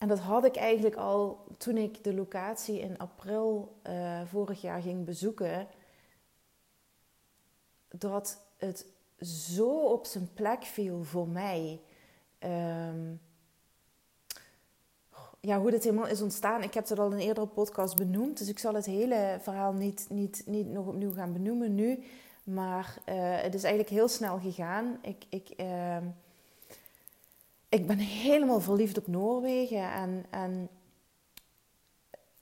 en 0.06 0.12
dat 0.12 0.24
had 0.24 0.44
ik 0.44 0.56
eigenlijk 0.56 0.96
al 0.96 1.44
toen 1.58 1.76
ik 1.76 2.04
de 2.04 2.14
locatie 2.14 2.80
in 2.80 2.98
april 2.98 3.76
uh, 3.86 4.20
vorig 4.26 4.60
jaar 4.60 4.82
ging 4.82 5.04
bezoeken. 5.04 5.66
Dat 7.88 8.40
het 8.56 8.86
zo 9.20 9.68
op 9.68 10.06
zijn 10.06 10.28
plek 10.34 10.62
viel 10.62 11.04
voor 11.04 11.28
mij. 11.28 11.80
Um, 12.38 13.20
ja, 15.40 15.60
hoe 15.60 15.70
dit 15.70 15.84
helemaal 15.84 16.06
is 16.06 16.22
ontstaan. 16.22 16.62
Ik 16.62 16.74
heb 16.74 16.88
het 16.88 16.98
al 16.98 17.06
in 17.06 17.12
een 17.12 17.26
eerdere 17.26 17.46
podcast 17.46 17.96
benoemd. 17.96 18.38
Dus 18.38 18.48
ik 18.48 18.58
zal 18.58 18.74
het 18.74 18.86
hele 18.86 19.38
verhaal 19.40 19.72
niet, 19.72 20.06
niet, 20.10 20.42
niet 20.46 20.66
nog 20.66 20.86
opnieuw 20.86 21.12
gaan 21.12 21.32
benoemen 21.32 21.74
nu. 21.74 22.04
Maar 22.44 22.98
uh, 23.08 23.14
het 23.40 23.54
is 23.54 23.62
eigenlijk 23.62 23.94
heel 23.94 24.08
snel 24.08 24.38
gegaan. 24.38 24.98
Ik, 25.02 25.24
ik, 25.28 25.52
uh, 25.56 25.96
ik 27.76 27.86
ben 27.86 27.98
helemaal 27.98 28.60
verliefd 28.60 28.98
op 28.98 29.06
Noorwegen. 29.06 29.92
En, 29.92 30.24
en 30.30 30.68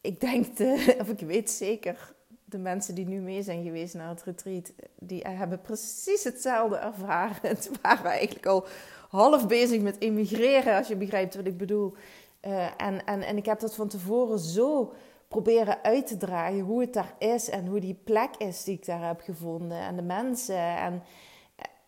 ik 0.00 0.20
denk, 0.20 0.56
de, 0.56 0.84
of 1.00 1.08
ik 1.08 1.20
weet 1.20 1.50
zeker, 1.50 2.14
de 2.44 2.58
mensen 2.58 2.94
die 2.94 3.06
nu 3.06 3.20
mee 3.20 3.42
zijn 3.42 3.62
geweest 3.62 3.94
naar 3.94 4.08
het 4.08 4.22
retreat, 4.22 4.72
die 4.98 5.22
hebben 5.28 5.60
precies 5.60 6.24
hetzelfde 6.24 6.76
ervaren. 6.76 7.48
Het 7.48 7.70
waren 7.82 8.10
eigenlijk 8.10 8.46
al 8.46 8.66
half 9.08 9.46
bezig 9.46 9.80
met 9.80 10.00
emigreren, 10.00 10.76
als 10.76 10.88
je 10.88 10.96
begrijpt 10.96 11.34
wat 11.34 11.46
ik 11.46 11.56
bedoel. 11.56 11.94
Uh, 12.42 12.66
en, 12.76 13.04
en, 13.04 13.22
en 13.22 13.36
ik 13.36 13.46
heb 13.46 13.60
dat 13.60 13.74
van 13.74 13.88
tevoren 13.88 14.38
zo 14.38 14.92
proberen 15.28 15.82
uit 15.82 16.06
te 16.06 16.16
dragen 16.16 16.60
hoe 16.60 16.80
het 16.80 16.92
daar 16.92 17.14
is 17.18 17.48
en 17.50 17.66
hoe 17.66 17.80
die 17.80 18.00
plek 18.04 18.36
is 18.38 18.64
die 18.64 18.74
ik 18.74 18.86
daar 18.86 19.06
heb 19.06 19.20
gevonden 19.20 19.78
en 19.78 19.96
de 19.96 20.02
mensen. 20.02 20.76
En, 20.76 21.02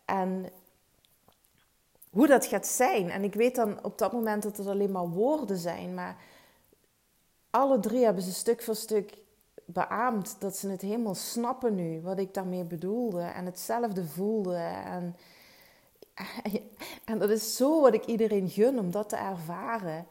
en 0.04 0.46
hoe 2.16 2.26
dat 2.26 2.46
gaat 2.46 2.66
zijn. 2.66 3.10
En 3.10 3.24
ik 3.24 3.34
weet 3.34 3.54
dan 3.54 3.84
op 3.84 3.98
dat 3.98 4.12
moment 4.12 4.42
dat 4.42 4.56
het 4.56 4.66
alleen 4.66 4.90
maar 4.90 5.08
woorden 5.08 5.56
zijn, 5.56 5.94
maar 5.94 6.16
alle 7.50 7.78
drie 7.80 8.04
hebben 8.04 8.22
ze 8.22 8.32
stuk 8.32 8.62
voor 8.62 8.74
stuk 8.74 9.18
beaamd 9.64 10.36
dat 10.40 10.56
ze 10.56 10.68
het 10.68 10.80
helemaal 10.80 11.14
snappen 11.14 11.74
nu, 11.74 12.00
wat 12.00 12.18
ik 12.18 12.34
daarmee 12.34 12.64
bedoelde 12.64 13.22
en 13.22 13.44
hetzelfde 13.44 14.04
voelde. 14.04 14.56
En, 14.84 15.16
en 17.10 17.18
dat 17.18 17.30
is 17.30 17.56
zo 17.56 17.80
wat 17.80 17.94
ik 17.94 18.04
iedereen 18.04 18.48
gun 18.48 18.78
om 18.78 18.90
dat 18.90 19.08
te 19.08 19.16
ervaren. 19.16 20.06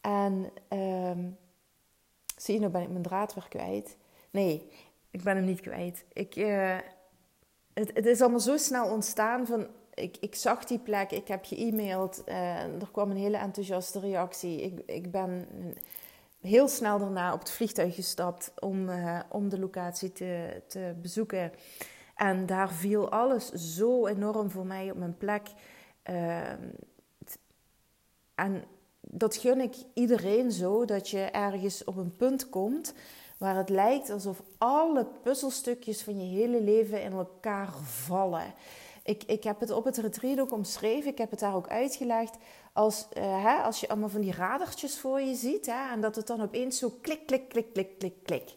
En 0.00 0.50
um, 0.68 1.38
zie 2.36 2.54
je, 2.54 2.60
nou 2.60 2.72
ben 2.72 2.82
ik 2.82 2.90
mijn 2.90 3.02
draad 3.02 3.34
weer 3.34 3.48
kwijt. 3.48 3.96
Nee, 4.30 4.70
ik 5.10 5.22
ben 5.22 5.36
hem 5.36 5.44
niet 5.44 5.60
kwijt. 5.60 6.04
Ik, 6.12 6.36
uh, 6.36 6.76
het, 7.72 7.90
het 7.94 8.06
is 8.06 8.20
allemaal 8.20 8.40
zo 8.40 8.56
snel 8.56 8.90
ontstaan 8.90 9.46
van 9.46 9.66
ik, 10.02 10.16
ik 10.20 10.34
zag 10.34 10.64
die 10.64 10.78
plek, 10.78 11.10
ik 11.10 11.28
heb 11.28 11.44
ge-mailed, 11.44 12.22
uh, 12.26 12.62
er 12.62 12.88
kwam 12.92 13.10
een 13.10 13.16
hele 13.16 13.36
enthousiaste 13.36 14.00
reactie. 14.00 14.62
Ik, 14.62 14.80
ik 14.86 15.10
ben 15.10 15.46
heel 16.40 16.68
snel 16.68 16.98
daarna 16.98 17.32
op 17.32 17.38
het 17.38 17.50
vliegtuig 17.50 17.94
gestapt 17.94 18.52
om, 18.58 18.88
uh, 18.88 19.20
om 19.28 19.48
de 19.48 19.58
locatie 19.58 20.12
te, 20.12 20.62
te 20.66 20.94
bezoeken. 21.02 21.52
En 22.14 22.46
daar 22.46 22.72
viel 22.72 23.10
alles 23.10 23.50
zo 23.52 24.06
enorm 24.06 24.50
voor 24.50 24.66
mij 24.66 24.90
op 24.90 24.96
mijn 24.96 25.16
plek. 25.16 25.48
Uh, 26.10 26.50
en 28.34 28.64
dat 29.00 29.36
gun 29.36 29.60
ik 29.60 29.74
iedereen 29.94 30.52
zo, 30.52 30.84
dat 30.84 31.08
je 31.08 31.20
ergens 31.20 31.84
op 31.84 31.96
een 31.96 32.16
punt 32.16 32.48
komt 32.48 32.94
waar 33.38 33.56
het 33.56 33.68
lijkt 33.68 34.10
alsof 34.10 34.42
alle 34.58 35.06
puzzelstukjes 35.22 36.02
van 36.02 36.18
je 36.18 36.36
hele 36.36 36.62
leven 36.62 37.02
in 37.02 37.12
elkaar 37.12 37.72
vallen. 37.82 38.54
Ik, 39.08 39.22
ik 39.26 39.44
heb 39.44 39.60
het 39.60 39.70
op 39.70 39.84
het 39.84 39.96
retreat 39.96 40.40
ook 40.40 40.52
omschreven. 40.52 41.10
Ik 41.10 41.18
heb 41.18 41.30
het 41.30 41.40
daar 41.40 41.54
ook 41.54 41.68
uitgelegd. 41.68 42.36
Als, 42.72 43.08
uh, 43.18 43.44
hè, 43.44 43.62
als 43.62 43.80
je 43.80 43.88
allemaal 43.88 44.08
van 44.08 44.20
die 44.20 44.32
radertjes 44.32 44.98
voor 44.98 45.20
je 45.20 45.34
ziet. 45.34 45.66
Hè, 45.66 45.92
en 45.92 46.00
dat 46.00 46.16
het 46.16 46.26
dan 46.26 46.42
opeens 46.42 46.78
zo 46.78 46.92
klik, 47.00 47.26
klik, 47.26 47.48
klik, 47.48 47.72
klik, 47.72 47.98
klik, 47.98 48.14
klik. 48.22 48.54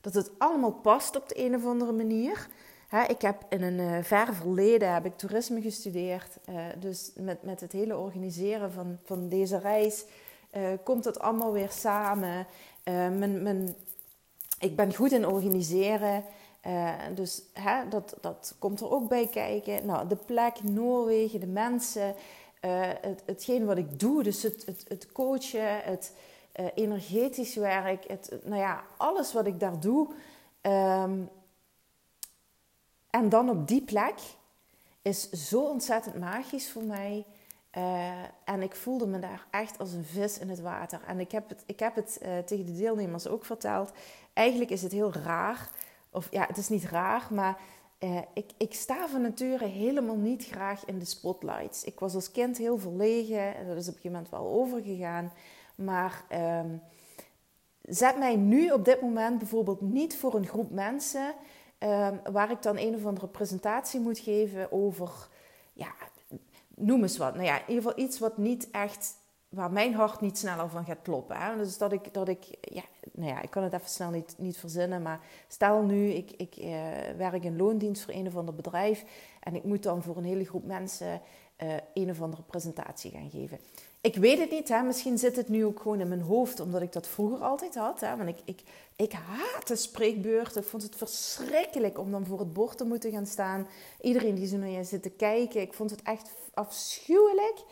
Dat 0.00 0.14
het 0.14 0.30
allemaal 0.38 0.72
past 0.72 1.16
op 1.16 1.28
de 1.28 1.44
een 1.44 1.54
of 1.54 1.64
andere 1.64 1.92
manier. 1.92 2.48
Hè, 2.88 3.02
ik 3.04 3.20
heb 3.20 3.44
in 3.48 3.62
een 3.62 3.78
uh, 3.78 4.02
ver 4.02 4.34
verleden 4.34 4.92
heb 4.94 5.04
ik 5.04 5.16
toerisme 5.16 5.60
gestudeerd. 5.60 6.38
Uh, 6.48 6.56
dus 6.78 7.12
met, 7.14 7.42
met 7.42 7.60
het 7.60 7.72
hele 7.72 7.96
organiseren 7.96 8.72
van, 8.72 8.98
van 9.04 9.28
deze 9.28 9.58
reis 9.58 10.04
komt 10.84 11.04
het 11.04 11.18
allemaal 11.18 11.52
weer 11.52 11.70
samen. 11.70 12.46
mijn, 12.84 13.42
mijn, 13.42 13.74
ik 14.58 14.76
ben 14.76 14.94
goed 14.94 15.12
in 15.12 15.26
organiseren. 15.26 16.24
Uh, 16.66 16.92
dus 17.14 17.42
hè, 17.52 17.88
dat, 17.88 18.16
dat 18.20 18.54
komt 18.58 18.80
er 18.80 18.90
ook 18.90 19.08
bij 19.08 19.26
kijken. 19.26 19.86
Nou, 19.86 20.08
de 20.08 20.16
plek, 20.16 20.62
Noorwegen, 20.62 21.40
de 21.40 21.46
mensen, 21.46 22.14
uh, 22.64 22.80
het, 23.00 23.22
hetgeen 23.26 23.64
wat 23.64 23.76
ik 23.76 24.00
doe, 24.00 24.22
dus 24.22 24.42
het, 24.42 24.66
het, 24.66 24.84
het 24.88 25.12
coachen, 25.12 25.82
het 25.82 26.12
uh, 26.60 26.66
energetisch 26.74 27.54
werk, 27.54 28.04
het, 28.08 28.38
nou 28.44 28.60
ja, 28.60 28.84
alles 28.96 29.32
wat 29.32 29.46
ik 29.46 29.60
daar 29.60 29.80
doe. 29.80 30.08
Um, 30.62 31.28
en 33.10 33.28
dan 33.28 33.50
op 33.50 33.68
die 33.68 33.82
plek 33.82 34.14
is 35.02 35.30
zo 35.30 35.60
ontzettend 35.62 36.18
magisch 36.18 36.70
voor 36.70 36.82
mij. 36.82 37.24
en 38.44 38.62
ik 38.62 38.74
voelde 38.74 39.06
me 39.06 39.18
daar 39.18 39.46
echt 39.50 39.78
als 39.78 39.92
een 39.92 40.04
vis 40.04 40.38
in 40.38 40.48
het 40.48 40.60
water. 40.60 41.00
En 41.06 41.20
ik 41.20 41.32
heb 41.32 41.48
het, 41.48 41.62
ik 41.66 41.78
heb 41.78 41.94
het 41.94 42.20
tegen 42.46 42.66
de 42.66 42.76
deelnemers 42.76 43.28
ook 43.28 43.44
verteld. 43.44 43.92
Eigenlijk 44.32 44.70
is 44.70 44.82
het 44.82 44.92
heel 44.92 45.12
raar 45.12 45.70
of 46.12 46.28
ja, 46.30 46.46
het 46.46 46.56
is 46.56 46.68
niet 46.68 46.84
raar, 46.84 47.26
maar 47.30 47.58
uh, 47.98 48.18
ik, 48.34 48.50
ik 48.56 48.74
sta 48.74 49.08
van 49.08 49.22
nature 49.22 49.64
helemaal 49.64 50.16
niet 50.16 50.44
graag 50.44 50.84
in 50.84 50.98
de 50.98 51.04
spotlights. 51.04 51.84
Ik 51.84 52.00
was 52.00 52.14
als 52.14 52.30
kind 52.30 52.58
heel 52.58 52.78
verlegen 52.78 53.56
en 53.56 53.66
dat 53.66 53.76
is 53.76 53.88
op 53.88 53.94
een 53.94 54.00
gegeven 54.00 54.10
moment 54.10 54.30
wel 54.30 54.46
overgegaan. 54.46 55.32
Maar 55.74 56.24
um, 56.32 56.82
zet 57.82 58.18
mij 58.18 58.36
nu 58.36 58.70
op 58.70 58.84
dit 58.84 59.00
moment 59.00 59.38
bijvoorbeeld 59.38 59.80
niet 59.80 60.16
voor 60.16 60.34
een 60.34 60.46
groep 60.46 60.70
mensen 60.70 61.34
um, 61.78 62.20
waar 62.32 62.50
ik 62.50 62.62
dan 62.62 62.78
een 62.78 62.94
of 62.94 63.06
andere 63.06 63.26
presentatie 63.26 64.00
moet 64.00 64.18
geven 64.18 64.72
over, 64.72 65.28
ja, 65.72 65.92
noem 66.74 67.02
eens 67.02 67.16
wat. 67.16 67.34
Nou 67.34 67.46
ja, 67.46 67.54
in 67.54 67.68
ieder 67.68 67.82
geval 67.82 68.04
iets 68.04 68.18
wat 68.18 68.36
niet 68.36 68.70
echt 68.70 69.16
waar 69.48 69.72
mijn 69.72 69.94
hart 69.94 70.20
niet 70.20 70.38
sneller 70.38 70.68
van 70.68 70.84
gaat 70.84 71.02
kloppen. 71.02 71.36
Hè? 71.36 71.56
Dus 71.56 71.78
dat 71.78 71.92
ik, 71.92 72.14
dat 72.14 72.28
ik, 72.28 72.44
ja, 72.60 72.82
nou 73.12 73.28
ja, 73.28 73.42
ik 73.42 73.50
kan 73.50 73.62
het 73.62 73.72
even 73.72 73.88
snel 73.88 74.10
niet, 74.10 74.34
niet 74.38 74.56
verzinnen, 74.56 75.02
maar 75.02 75.20
stel 75.48 75.82
nu, 75.82 76.08
ik, 76.08 76.30
ik 76.36 76.56
uh, 76.56 76.66
werk 77.16 77.44
in 77.44 77.56
loondienst 77.56 78.02
voor 78.02 78.14
een 78.14 78.26
of 78.26 78.36
ander 78.36 78.54
bedrijf 78.54 79.04
en 79.40 79.54
ik 79.54 79.64
moet 79.64 79.82
dan 79.82 80.02
voor 80.02 80.16
een 80.16 80.24
hele 80.24 80.44
groep 80.44 80.64
mensen 80.64 81.20
uh, 81.62 81.74
een 81.94 82.10
of 82.10 82.20
andere 82.20 82.42
presentatie 82.42 83.10
gaan 83.10 83.30
geven. 83.30 83.58
Ik 84.00 84.16
weet 84.16 84.38
het 84.38 84.50
niet, 84.50 84.68
hè? 84.68 84.82
misschien 84.82 85.18
zit 85.18 85.36
het 85.36 85.48
nu 85.48 85.64
ook 85.64 85.80
gewoon 85.80 86.00
in 86.00 86.08
mijn 86.08 86.20
hoofd, 86.20 86.60
omdat 86.60 86.82
ik 86.82 86.92
dat 86.92 87.06
vroeger 87.06 87.38
altijd 87.38 87.74
had. 87.74 88.00
Hè? 88.00 88.16
Want 88.16 88.28
ik, 88.28 88.38
ik, 88.44 88.60
ik 88.96 89.12
haatte 89.12 89.76
spreekbeurten, 89.76 90.62
ik 90.62 90.68
vond 90.68 90.82
het 90.82 90.96
verschrikkelijk 90.96 91.98
om 91.98 92.10
dan 92.10 92.26
voor 92.26 92.38
het 92.38 92.52
bord 92.52 92.78
te 92.78 92.84
moeten 92.84 93.10
gaan 93.10 93.26
staan. 93.26 93.66
Iedereen 94.00 94.34
die 94.34 94.46
zo 94.46 94.56
naar 94.56 94.68
je 94.68 94.84
zit 94.84 95.02
te 95.02 95.10
kijken, 95.10 95.60
ik 95.60 95.72
vond 95.72 95.90
het 95.90 96.02
echt 96.02 96.30
afschuwelijk. 96.54 97.64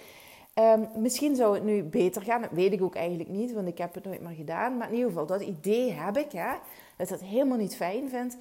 Um, 0.61 0.89
misschien 1.03 1.37
zou 1.37 1.55
het 1.55 1.65
nu 1.65 1.83
beter 1.83 2.23
gaan, 2.23 2.41
dat 2.41 2.51
weet 2.51 2.73
ik 2.73 2.83
ook 2.83 2.95
eigenlijk 2.95 3.29
niet, 3.29 3.53
want 3.53 3.69
ik 3.69 3.79
heb 3.79 3.95
het 3.95 4.05
nooit 4.05 4.21
meer 4.21 4.35
gedaan. 4.35 4.77
Maar 4.77 4.89
in 4.89 4.95
ieder 4.95 5.09
geval, 5.09 5.27
dat 5.27 5.41
idee 5.41 5.93
heb 5.93 6.17
ik, 6.17 6.33
hè, 6.33 6.51
dat 6.97 7.11
ik 7.11 7.19
dat 7.19 7.29
helemaal 7.29 7.59
niet 7.59 7.77
fijn 7.77 8.09
vind. 8.09 8.37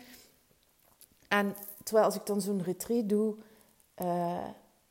En 1.28 1.56
terwijl 1.84 2.06
als 2.06 2.16
ik 2.16 2.26
dan 2.26 2.42
zo'n 2.42 2.64
retreat 2.64 3.10
doe, 3.10 3.36
uh, 4.02 4.38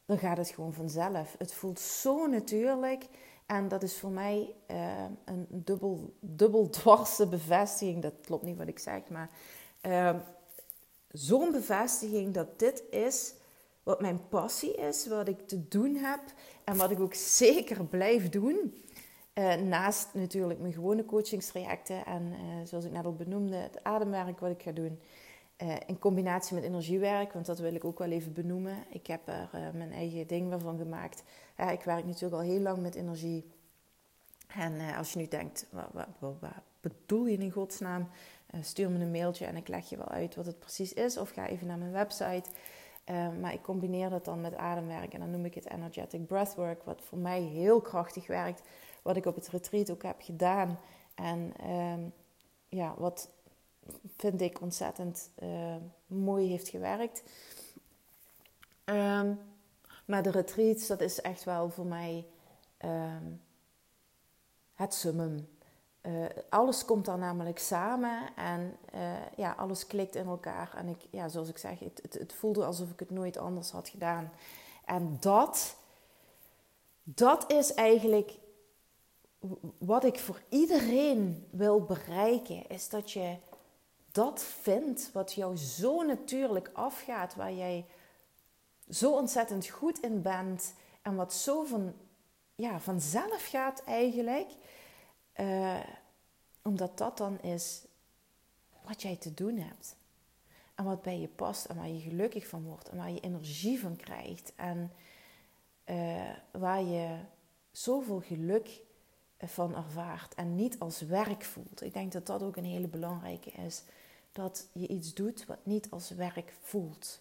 dan 0.07 0.19
gaat 0.19 0.37
het 0.37 0.49
gewoon 0.49 0.73
vanzelf. 0.73 1.35
Het 1.39 1.53
voelt 1.53 1.81
zo 1.81 2.27
natuurlijk. 2.27 3.07
En 3.47 3.69
dat 3.69 3.83
is 3.83 3.99
voor 3.99 4.11
mij 4.11 4.55
uh, 4.71 5.05
een 5.25 5.47
dubbel, 5.49 6.13
dubbel 6.21 6.71
dwarse 6.81 7.27
bevestiging. 7.27 8.03
Dat 8.03 8.15
klopt 8.21 8.43
niet 8.43 8.57
wat 8.57 8.69
ik 8.69 8.79
zeg, 8.79 9.01
maar 9.09 9.31
uh, 9.83 10.15
zo'n 11.11 11.53
bevestiging 11.53 12.35
dat 12.35 12.59
dit 12.59 12.83
is 12.91 13.35
wat 13.89 14.01
mijn 14.01 14.29
passie 14.29 14.75
is, 14.75 15.07
wat 15.07 15.29
ik 15.29 15.47
te 15.47 15.69
doen 15.69 15.95
heb 15.95 16.21
en 16.65 16.77
wat 16.77 16.91
ik 16.91 17.01
ook 17.01 17.15
zeker 17.15 17.85
blijf 17.85 18.29
doen. 18.29 18.85
Uh, 19.35 19.55
naast 19.55 20.09
natuurlijk 20.13 20.61
mijn 20.61 20.73
gewone 20.73 21.05
coachingstrajecten 21.05 22.07
en 22.07 22.23
uh, 22.23 22.39
zoals 22.65 22.85
ik 22.85 22.93
net 22.93 23.05
al 23.05 23.15
benoemde, 23.15 23.57
het 23.57 23.85
ademwerk 23.85 24.41
wat 24.41 24.51
ik 24.51 24.63
ga 24.63 24.73
doen. 24.73 25.01
Uh, 25.63 25.77
in 25.87 25.99
combinatie 25.99 26.55
met 26.55 26.65
energiewerk, 26.65 27.33
want 27.33 27.47
dat 27.47 27.59
wil 27.59 27.75
ik 27.75 27.85
ook 27.85 27.99
wel 27.99 28.11
even 28.11 28.33
benoemen. 28.33 28.77
Ik 28.91 29.07
heb 29.07 29.29
er 29.29 29.49
mijn 29.75 29.93
eigen 29.93 30.27
ding 30.27 30.55
van 30.59 30.79
gemaakt. 30.79 31.23
ik 31.73 31.83
werk 31.83 32.05
natuurlijk 32.05 32.43
al 32.43 32.49
heel 32.49 32.61
lang 32.61 32.79
met 32.79 32.95
energie. 32.95 33.51
En 34.47 34.95
als 34.97 35.13
je 35.13 35.19
nu 35.19 35.29
denkt, 35.29 35.67
wat, 35.71 35.89
wat, 35.93 36.09
wat, 36.19 36.35
wat 36.41 36.51
bedoel 36.81 37.27
je 37.27 37.37
in 37.37 37.51
godsnaam? 37.51 38.09
stuur 38.61 38.91
me 38.91 38.99
een 38.99 39.11
mailtje 39.11 39.47
en 39.47 39.57
ik 39.57 39.69
leg 39.69 39.89
je 39.89 39.97
wel 39.97 40.09
uit 40.09 40.35
wat 40.35 40.47
het 40.47 40.59
precies 40.59 40.93
is. 40.93 41.17
Of 41.17 41.31
ga 41.31 41.47
even 41.47 41.67
naar 41.67 41.79
mijn 41.79 41.93
website. 41.93 42.51
Maar 43.41 43.53
ik 43.53 43.63
combineer 43.63 44.11
dat 44.11 44.25
dan 44.25 44.41
met 44.41 44.57
ademwerk 44.57 45.13
en 45.13 45.21
dan 45.21 45.31
noem 45.31 45.45
ik 45.45 45.55
het 45.55 45.71
energetic 45.71 46.27
breathwork, 46.27 46.83
wat 46.83 47.03
voor 47.03 47.19
mij 47.19 47.41
heel 47.41 47.81
krachtig 47.81 48.27
werkt 48.27 48.63
wat 49.03 49.17
ik 49.17 49.27
op 49.27 49.35
het 49.35 49.49
retreat 49.49 49.91
ook 49.91 50.03
heb 50.03 50.21
gedaan. 50.21 50.79
En 51.15 51.53
ehm, 51.61 52.01
ja, 52.69 52.95
wat 52.99 53.31
vind 54.17 54.41
ik 54.41 54.61
ontzettend 54.61 55.31
uh, 55.43 55.77
mooi 56.07 56.49
heeft 56.49 56.69
gewerkt. 56.69 57.23
Maar 60.05 60.23
de 60.23 60.31
retreats, 60.31 60.87
dat 60.87 61.01
is 61.01 61.21
echt 61.21 61.45
wel 61.45 61.71
voor 61.71 61.87
mij 61.87 62.27
ehm, 62.77 63.25
het 64.75 64.95
summum. 64.95 65.49
Uh, 66.03 66.27
alles 66.49 66.85
komt 66.85 67.05
daar 67.05 67.19
namelijk 67.19 67.59
samen 67.59 68.35
en 68.37 68.77
uh, 68.95 69.01
ja, 69.37 69.53
alles 69.53 69.87
klikt 69.87 70.15
in 70.15 70.27
elkaar. 70.27 70.75
En 70.77 70.89
ik, 70.89 71.07
ja, 71.11 71.29
zoals 71.29 71.49
ik 71.49 71.59
zeg, 71.59 71.79
het, 71.79 72.01
het, 72.03 72.15
het, 72.15 72.33
voelde 72.33 72.65
alsof 72.65 72.91
ik 72.91 72.99
het 72.99 73.11
nooit 73.11 73.37
anders 73.37 73.71
had 73.71 73.89
gedaan. 73.89 74.33
En 74.85 75.17
dat, 75.21 75.77
dat 77.03 77.53
is 77.53 77.75
eigenlijk 77.75 78.39
wat 79.79 80.05
ik 80.05 80.19
voor 80.19 80.43
iedereen 80.49 81.47
wil 81.51 81.85
bereiken, 81.85 82.69
is 82.69 82.89
dat 82.89 83.11
je 83.11 83.37
dat 84.13 84.43
vindt 84.43 85.13
wat 85.13 85.33
jou 85.33 85.57
zo 85.57 86.03
natuurlijk 86.03 86.71
afgaat, 86.73 87.35
waar 87.35 87.53
jij 87.53 87.87
zo 88.89 89.13
ontzettend 89.13 89.69
goed 89.69 89.99
in 89.99 90.23
bent 90.23 90.75
en 91.03 91.15
wat 91.15 91.33
zo 91.35 91.65
van, 91.65 91.95
ja, 92.55 92.81
vanzelf 92.81 93.47
gaat 93.47 93.85
eigenlijk. 93.85 94.51
Uh, 95.41 95.81
omdat 96.63 96.99
dat 96.99 97.19
dan 97.19 97.41
is 97.41 97.85
wat 98.85 99.03
jij 99.03 99.17
te 99.17 99.35
doen 99.35 99.59
hebt. 99.59 99.97
En 100.75 100.85
wat 100.85 101.03
bij 101.03 101.21
je 101.21 101.29
past 101.29 101.65
en 101.65 101.77
waar 101.77 101.89
je 101.89 102.01
gelukkig 102.01 102.47
van 102.47 102.63
wordt 102.63 102.89
en 102.89 102.97
waar 102.97 103.11
je 103.11 103.21
energie 103.21 103.81
van 103.81 103.97
krijgt. 103.97 104.53
En 104.57 104.93
uh, 105.87 106.31
waar 106.51 106.83
je 106.83 107.19
zoveel 107.71 108.21
geluk 108.21 108.81
van 109.39 109.75
ervaart 109.75 110.35
en 110.35 110.55
niet 110.55 110.79
als 110.79 111.01
werk 111.01 111.45
voelt. 111.45 111.83
Ik 111.83 111.93
denk 111.93 112.13
dat 112.13 112.27
dat 112.27 112.43
ook 112.43 112.57
een 112.57 112.65
hele 112.65 112.89
belangrijke 112.89 113.51
is. 113.51 113.83
Dat 114.33 114.69
je 114.73 114.89
iets 114.89 115.15
doet 115.15 115.47
wat 115.47 115.67
niet 115.67 115.91
als 115.91 116.11
werk 116.11 116.53
voelt. 116.63 117.21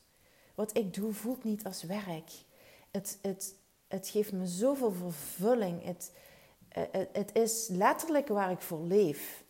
Wat 0.56 0.78
ik 0.78 0.94
doe 0.94 1.14
voelt 1.14 1.44
niet 1.44 1.66
als 1.66 1.84
werk. 1.84 2.32
Het, 2.92 3.20
het, 3.22 3.56
het 3.88 4.08
geeft 4.08 4.32
me 4.32 4.48
zoveel 4.48 4.92
vervulling. 4.92 5.84
Het, 5.84 6.12
het, 6.92 7.10
het 7.14 7.36
is 7.36 7.68
letterlijk 7.68 8.28
waar 8.28 8.52
ik 8.52 8.62
voor 8.62 8.82
leef. 8.82 9.44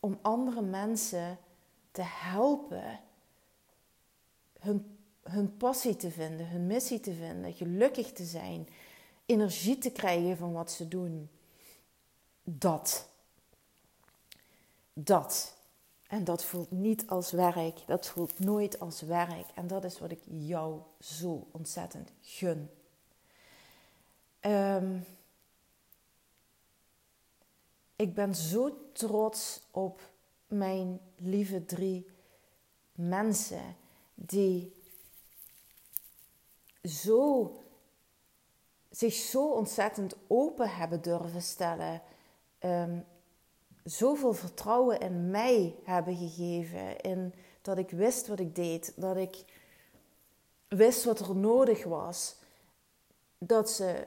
Om 0.00 0.18
andere 0.22 0.62
mensen 0.62 1.38
te 1.90 2.02
helpen 2.04 3.00
hun, 4.58 4.98
hun 5.22 5.56
passie 5.56 5.96
te 5.96 6.10
vinden, 6.10 6.48
hun 6.48 6.66
missie 6.66 7.00
te 7.00 7.14
vinden, 7.14 7.52
gelukkig 7.52 8.12
te 8.12 8.24
zijn, 8.24 8.68
energie 9.26 9.78
te 9.78 9.90
krijgen 9.90 10.36
van 10.36 10.52
wat 10.52 10.70
ze 10.70 10.88
doen. 10.88 11.30
Dat. 12.42 13.08
Dat. 14.92 15.56
En 16.06 16.24
dat 16.24 16.44
voelt 16.44 16.70
niet 16.70 17.06
als 17.06 17.30
werk. 17.30 17.86
Dat 17.86 18.06
voelt 18.06 18.38
nooit 18.38 18.80
als 18.80 19.00
werk. 19.00 19.46
En 19.54 19.66
dat 19.66 19.84
is 19.84 19.98
wat 19.98 20.10
ik 20.10 20.20
jou 20.24 20.80
zo 21.00 21.46
ontzettend 21.52 22.12
gun. 22.20 22.70
Um, 24.40 25.04
ik 27.98 28.14
ben 28.14 28.34
zo 28.34 28.90
trots 28.92 29.60
op 29.70 30.00
mijn 30.46 31.00
lieve 31.16 31.64
drie 31.64 32.06
mensen 32.92 33.76
die 34.14 34.72
zo 36.82 37.52
zich 38.90 39.12
zo 39.12 39.50
ontzettend 39.50 40.16
open 40.26 40.70
hebben 40.70 41.02
durven 41.02 41.42
stellen. 41.42 42.02
Um, 42.60 43.04
zoveel 43.84 44.32
vertrouwen 44.32 45.00
in 45.00 45.30
mij 45.30 45.76
hebben 45.84 46.16
gegeven. 46.16 47.00
In 47.00 47.34
dat 47.62 47.78
ik 47.78 47.90
wist 47.90 48.26
wat 48.26 48.40
ik 48.40 48.54
deed. 48.54 48.92
Dat 48.96 49.16
ik 49.16 49.44
wist 50.68 51.04
wat 51.04 51.20
er 51.20 51.36
nodig 51.36 51.84
was. 51.84 52.36
Dat 53.38 53.70
ze 53.70 54.06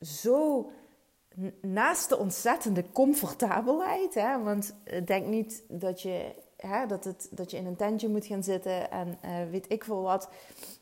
zo 0.00 0.70
naast 1.60 2.08
de 2.08 2.18
ontzettende 2.18 2.84
comfortabelheid. 2.92 4.14
Hè, 4.14 4.42
want 4.42 4.74
denk 5.04 5.26
niet 5.26 5.62
dat 5.68 6.02
je, 6.02 6.34
hè, 6.56 6.86
dat, 6.86 7.04
het, 7.04 7.28
dat 7.30 7.50
je 7.50 7.56
in 7.56 7.66
een 7.66 7.76
tentje 7.76 8.08
moet 8.08 8.26
gaan 8.26 8.42
zitten 8.42 8.90
en 8.90 9.18
uh, 9.24 9.50
weet 9.50 9.72
ik 9.72 9.84
veel 9.84 10.02
wat. 10.02 10.28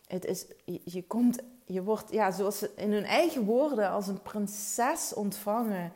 Het 0.06 0.24
is, 0.24 0.46
je 0.84 1.02
komt 1.06 1.42
je 1.66 1.82
wordt, 1.82 2.12
ja, 2.12 2.30
zoals 2.30 2.66
in 2.76 2.92
hun 2.92 3.04
eigen 3.04 3.44
woorden, 3.44 3.90
als 3.90 4.06
een 4.06 4.22
prinses 4.22 5.14
ontvangen. 5.14 5.92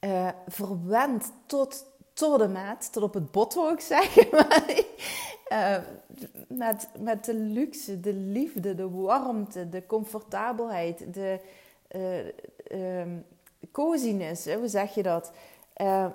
Uh, 0.00 0.28
verwend 0.48 1.32
tot, 1.46 1.86
tot 2.12 2.38
de 2.38 2.48
maat, 2.48 2.92
tot 2.92 3.02
op 3.02 3.14
het 3.14 3.30
bot 3.30 3.54
wil 3.54 3.68
ik 3.68 3.80
zeggen. 3.80 4.28
met, 6.48 6.88
met 6.98 7.24
de 7.24 7.34
luxe, 7.34 8.00
de 8.00 8.14
liefde, 8.14 8.74
de 8.74 8.90
warmte, 8.90 9.68
de 9.68 9.86
comfortabelheid, 9.86 11.14
de 11.14 11.40
coziness, 13.72 14.46
hoe 14.54 14.68
zeg 14.68 14.94
je 14.94 15.02
dat? 15.02 15.32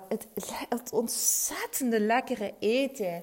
het, 0.08 0.26
het 0.68 0.92
ontzettende 0.92 2.00
lekkere 2.00 2.54
eten. 2.58 3.22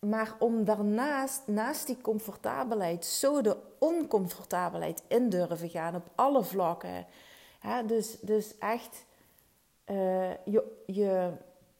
Maar 0.00 0.34
om 0.38 0.64
daarnaast, 0.64 1.42
naast 1.46 1.86
die 1.86 2.00
comfortabelheid, 2.00 3.04
zo 3.04 3.40
de 3.40 3.56
oncomfortabelheid 3.78 5.02
in 5.08 5.28
durven 5.28 5.68
gaan 5.68 5.94
op 5.94 6.10
alle 6.14 6.42
vlakken. 6.44 7.06
dus, 7.86 8.16
dus 8.20 8.58
echt 8.58 9.04
uh, 9.86 10.30
je, 10.44 10.82
je, 10.86 11.30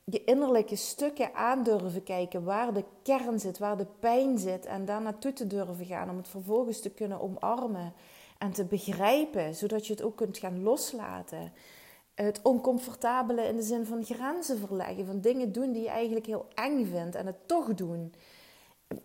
je 0.03 0.23
innerlijke 0.23 0.75
stukken 0.75 1.33
aan 1.33 1.63
durven 1.63 2.03
kijken, 2.03 2.43
waar 2.43 2.73
de 2.73 2.83
kern 3.03 3.39
zit, 3.39 3.57
waar 3.57 3.77
de 3.77 3.87
pijn 3.99 4.37
zit. 4.37 4.65
En 4.65 4.85
daar 4.85 5.01
naartoe 5.01 5.33
te 5.33 5.47
durven 5.47 5.85
gaan 5.85 6.09
om 6.09 6.17
het 6.17 6.27
vervolgens 6.27 6.81
te 6.81 6.89
kunnen 6.89 7.21
omarmen 7.21 7.93
en 8.41 8.51
te 8.51 8.65
begrijpen, 8.65 9.55
zodat 9.55 9.87
je 9.87 9.93
het 9.93 10.01
ook 10.01 10.15
kunt 10.15 10.37
gaan 10.37 10.63
loslaten. 10.63 11.53
Het 12.15 12.39
oncomfortabele 12.43 13.43
in 13.43 13.55
de 13.55 13.61
zin 13.61 13.85
van 13.85 14.05
grenzen 14.05 14.57
verleggen, 14.57 15.05
van 15.05 15.21
dingen 15.21 15.51
doen 15.51 15.71
die 15.71 15.81
je 15.81 15.89
eigenlijk 15.89 16.25
heel 16.25 16.47
eng 16.53 16.85
vindt 16.85 17.15
en 17.15 17.25
het 17.25 17.47
toch 17.47 17.73
doen. 17.73 18.13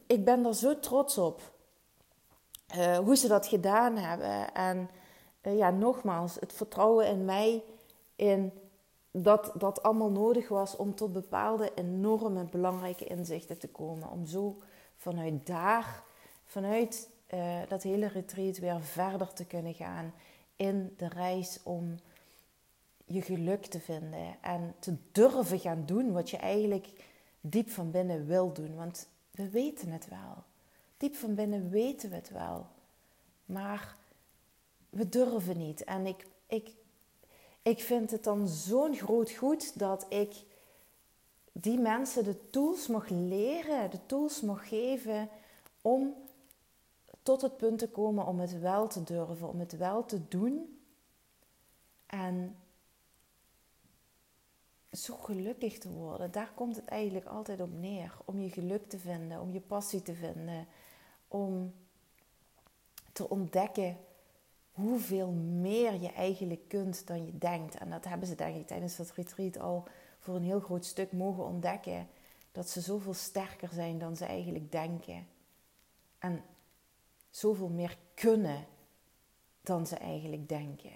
Ik 0.07 0.25
ben 0.25 0.46
er 0.46 0.55
zo 0.55 0.79
trots 0.79 1.18
op 1.18 1.40
uh, 2.77 2.99
hoe 2.99 3.16
ze 3.16 3.29
dat 3.29 3.46
gedaan 3.46 3.96
hebben. 3.96 4.55
En 4.55 4.90
uh, 5.42 5.57
ja, 5.57 5.70
nogmaals, 5.70 6.35
het 6.40 6.53
vertrouwen 6.53 7.07
in 7.07 7.25
mij, 7.25 7.62
in 8.16 8.53
dat 9.11 9.53
dat 9.55 9.83
allemaal 9.83 10.11
nodig 10.11 10.49
was 10.49 10.77
om 10.77 10.94
tot 10.94 11.12
bepaalde 11.12 11.72
enorme 11.75 12.44
belangrijke 12.44 13.05
inzichten 13.05 13.59
te 13.59 13.68
komen. 13.68 14.11
Om 14.11 14.27
zo 14.27 14.57
vanuit 14.96 15.46
daar, 15.46 16.03
vanuit 16.44 17.09
uh, 17.35 17.61
dat 17.69 17.83
hele 17.83 18.07
retreat 18.07 18.59
weer 18.59 18.83
verder 18.83 19.33
te 19.33 19.45
kunnen 19.45 19.75
gaan 19.75 20.15
in 20.57 20.95
de 20.97 21.09
reis 21.09 21.61
om 21.62 21.99
je 23.05 23.23
geluk 23.23 23.67
te 23.67 23.81
vinden 23.81 24.37
en 24.41 24.75
te 24.79 24.97
durven 25.12 25.59
gaan 25.59 25.87
doen 25.87 26.12
wat 26.12 26.31
je 26.31 26.37
eigenlijk 26.37 26.89
diep 27.41 27.71
van 27.71 27.91
binnen 27.91 28.27
wil 28.27 28.53
doen. 28.53 28.75
Want 28.75 29.09
we 29.31 29.51
weten 29.51 29.91
het 29.91 30.09
wel. 30.09 30.45
Diep 30.97 31.15
van 31.15 31.35
binnen 31.35 31.71
weten 31.71 32.11
we 32.11 32.15
het 32.15 32.31
wel. 32.31 32.67
Maar 33.45 33.97
we 34.91 35.09
durven 35.09 35.59
niet. 35.59 35.85
En 35.85 36.07
ik, 36.07 36.27
ik, 36.47 36.71
ik 37.62 37.81
vind 37.81 38.11
het 38.11 38.25
dan 38.25 38.49
zo'n 38.49 38.95
groot 38.95 39.31
goed 39.31 39.79
dat 39.79 40.07
ik 40.09 40.45
die 41.53 41.79
mensen 41.79 42.25
de 42.25 42.51
tools 42.51 42.87
mag 42.87 43.09
leren, 43.09 43.91
de 43.91 44.07
tools 44.07 44.41
mag 44.41 44.69
geven 44.69 45.29
om 45.81 46.15
tot 47.27 47.43
het 47.43 47.57
punt 47.57 47.79
te 47.79 47.89
komen 47.89 48.27
om 48.27 48.41
het 48.41 48.61
wel 48.61 48.89
te 48.89 49.03
durven, 49.03 49.49
om 49.49 49.59
het 49.59 49.77
wel 49.77 50.05
te 50.05 50.29
doen. 50.29 50.81
En 52.07 52.57
zo 54.93 55.17
gelukkig 55.17 55.79
te 55.79 55.91
worden. 55.91 56.31
Daar 56.31 56.53
komt 56.55 56.77
het 56.77 56.85
eigenlijk 56.85 57.27
altijd 57.27 57.61
op 57.61 57.73
neer. 57.73 58.17
Om 58.25 58.41
je 58.41 58.51
geluk 58.51 58.89
te 58.89 58.99
vinden, 58.99 59.41
om 59.41 59.53
je 59.53 59.61
passie 59.61 60.03
te 60.03 60.15
vinden. 60.15 60.67
om 61.29 61.75
te 63.12 63.29
ontdekken 63.29 63.97
hoeveel 64.73 65.31
meer 65.33 66.01
je 66.01 66.12
eigenlijk 66.12 66.69
kunt 66.69 67.07
dan 67.07 67.27
je 67.27 67.39
denkt. 67.39 67.75
En 67.75 67.91
dat 67.91 68.05
hebben 68.05 68.29
ze 68.29 68.35
denk 68.35 68.57
ik 68.57 68.67
tijdens 68.67 68.97
dat 68.97 69.11
retreat 69.11 69.59
al 69.59 69.89
voor 70.19 70.35
een 70.35 70.43
heel 70.43 70.61
groot 70.61 70.85
stuk 70.85 71.12
mogen 71.12 71.45
ontdekken. 71.45 72.09
Dat 72.53 72.69
ze 72.69 72.81
zoveel 72.81 73.15
sterker 73.15 73.69
zijn 73.73 73.99
dan 73.99 74.17
ze 74.17 74.25
eigenlijk 74.25 74.73
denken. 74.73 75.27
En 76.19 76.43
zoveel 77.37 77.68
meer 77.68 77.99
kunnen 78.14 78.66
dan 79.61 79.87
ze 79.87 79.96
eigenlijk 79.96 80.49
denken. 80.49 80.92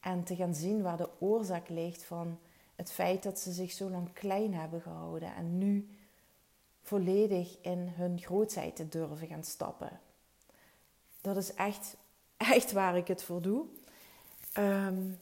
En 0.00 0.24
te 0.24 0.36
gaan 0.36 0.54
zien 0.54 0.82
waar 0.82 0.96
de 0.96 1.08
oorzaak 1.18 1.68
ligt 1.68 2.04
van 2.04 2.38
het 2.74 2.92
feit 2.92 3.22
dat 3.22 3.38
ze 3.38 3.52
zich 3.52 3.72
zo 3.72 3.90
lang 3.90 4.12
klein 4.12 4.54
hebben 4.54 4.80
gehouden 4.80 5.34
en 5.34 5.58
nu 5.58 5.88
volledig 6.82 7.56
in 7.60 7.78
hun 7.78 8.20
grootheid 8.20 8.76
te 8.76 8.88
durven 8.88 9.26
gaan 9.26 9.44
stappen. 9.44 10.00
Dat 11.20 11.36
is 11.36 11.54
echt, 11.54 11.96
echt 12.36 12.72
waar 12.72 12.96
ik 12.96 13.06
het 13.06 13.22
voor 13.22 13.42
doe. 13.42 13.66
Um, 14.58 15.20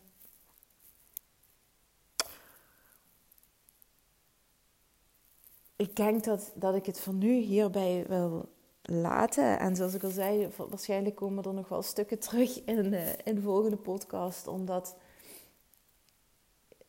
ik 5.76 5.96
denk 5.96 6.24
dat, 6.24 6.52
dat 6.54 6.74
ik 6.74 6.86
het 6.86 7.00
voor 7.00 7.14
nu 7.14 7.32
hierbij 7.32 8.04
wil 8.08 8.56
laten. 8.90 9.58
En 9.58 9.76
zoals 9.76 9.94
ik 9.94 10.02
al 10.02 10.10
zei, 10.10 10.48
waarschijnlijk 10.68 11.16
komen 11.16 11.44
er 11.44 11.54
nog 11.54 11.68
wel 11.68 11.82
stukken 11.82 12.18
terug 12.18 12.64
in, 12.64 12.90
de, 12.90 13.16
in 13.24 13.34
de 13.34 13.40
volgende 13.40 13.76
podcast. 13.76 14.46
Omdat, 14.46 14.96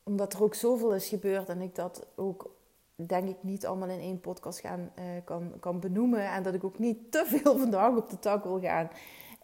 omdat 0.03 0.33
er 0.33 0.43
ook 0.43 0.55
zoveel 0.55 0.93
is 0.93 1.07
gebeurd 1.07 1.49
en 1.49 1.61
ik 1.61 1.75
dat 1.75 2.07
ook 2.15 2.57
denk 2.95 3.29
ik 3.29 3.43
niet 3.43 3.65
allemaal 3.65 3.89
in 3.89 3.99
één 3.99 4.19
podcast 4.19 4.59
gaan, 4.59 4.91
uh, 4.99 5.05
kan, 5.23 5.53
kan 5.59 5.79
benoemen. 5.79 6.31
En 6.31 6.43
dat 6.43 6.53
ik 6.53 6.63
ook 6.63 6.79
niet 6.79 7.11
te 7.11 7.23
veel 7.25 7.57
vandaag 7.65 7.95
op 7.95 8.09
de 8.09 8.19
tak 8.19 8.43
wil 8.43 8.59
gaan. 8.59 8.89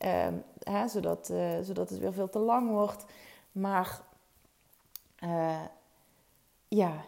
Uh, 0.06 0.28
hè, 0.60 0.88
zodat, 0.88 1.30
uh, 1.30 1.60
zodat 1.62 1.90
het 1.90 2.00
weer 2.00 2.14
veel 2.14 2.30
te 2.30 2.40
lang 2.40 2.70
wordt. 2.70 3.06
Maar 3.52 4.02
ja, 6.68 7.06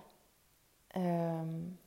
um, 0.95 1.79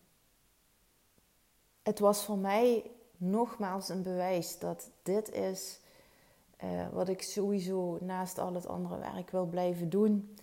het 1.82 1.98
was 1.98 2.24
voor 2.24 2.38
mij 2.38 2.90
nogmaals 3.20 3.88
een 3.88 4.02
bewijs 4.02 4.59
dat 4.59 4.90
dit 5.02 5.33
is 5.33 5.80
uh, 6.64 6.88
wat 6.92 7.09
ik 7.09 7.22
sowieso 7.22 7.98
naast 8.00 8.38
al 8.38 8.54
het 8.54 8.66
andere 8.66 8.98
werk 8.98 9.30
wil 9.30 9.46
blijven 9.46 9.88
doen. 9.88 10.37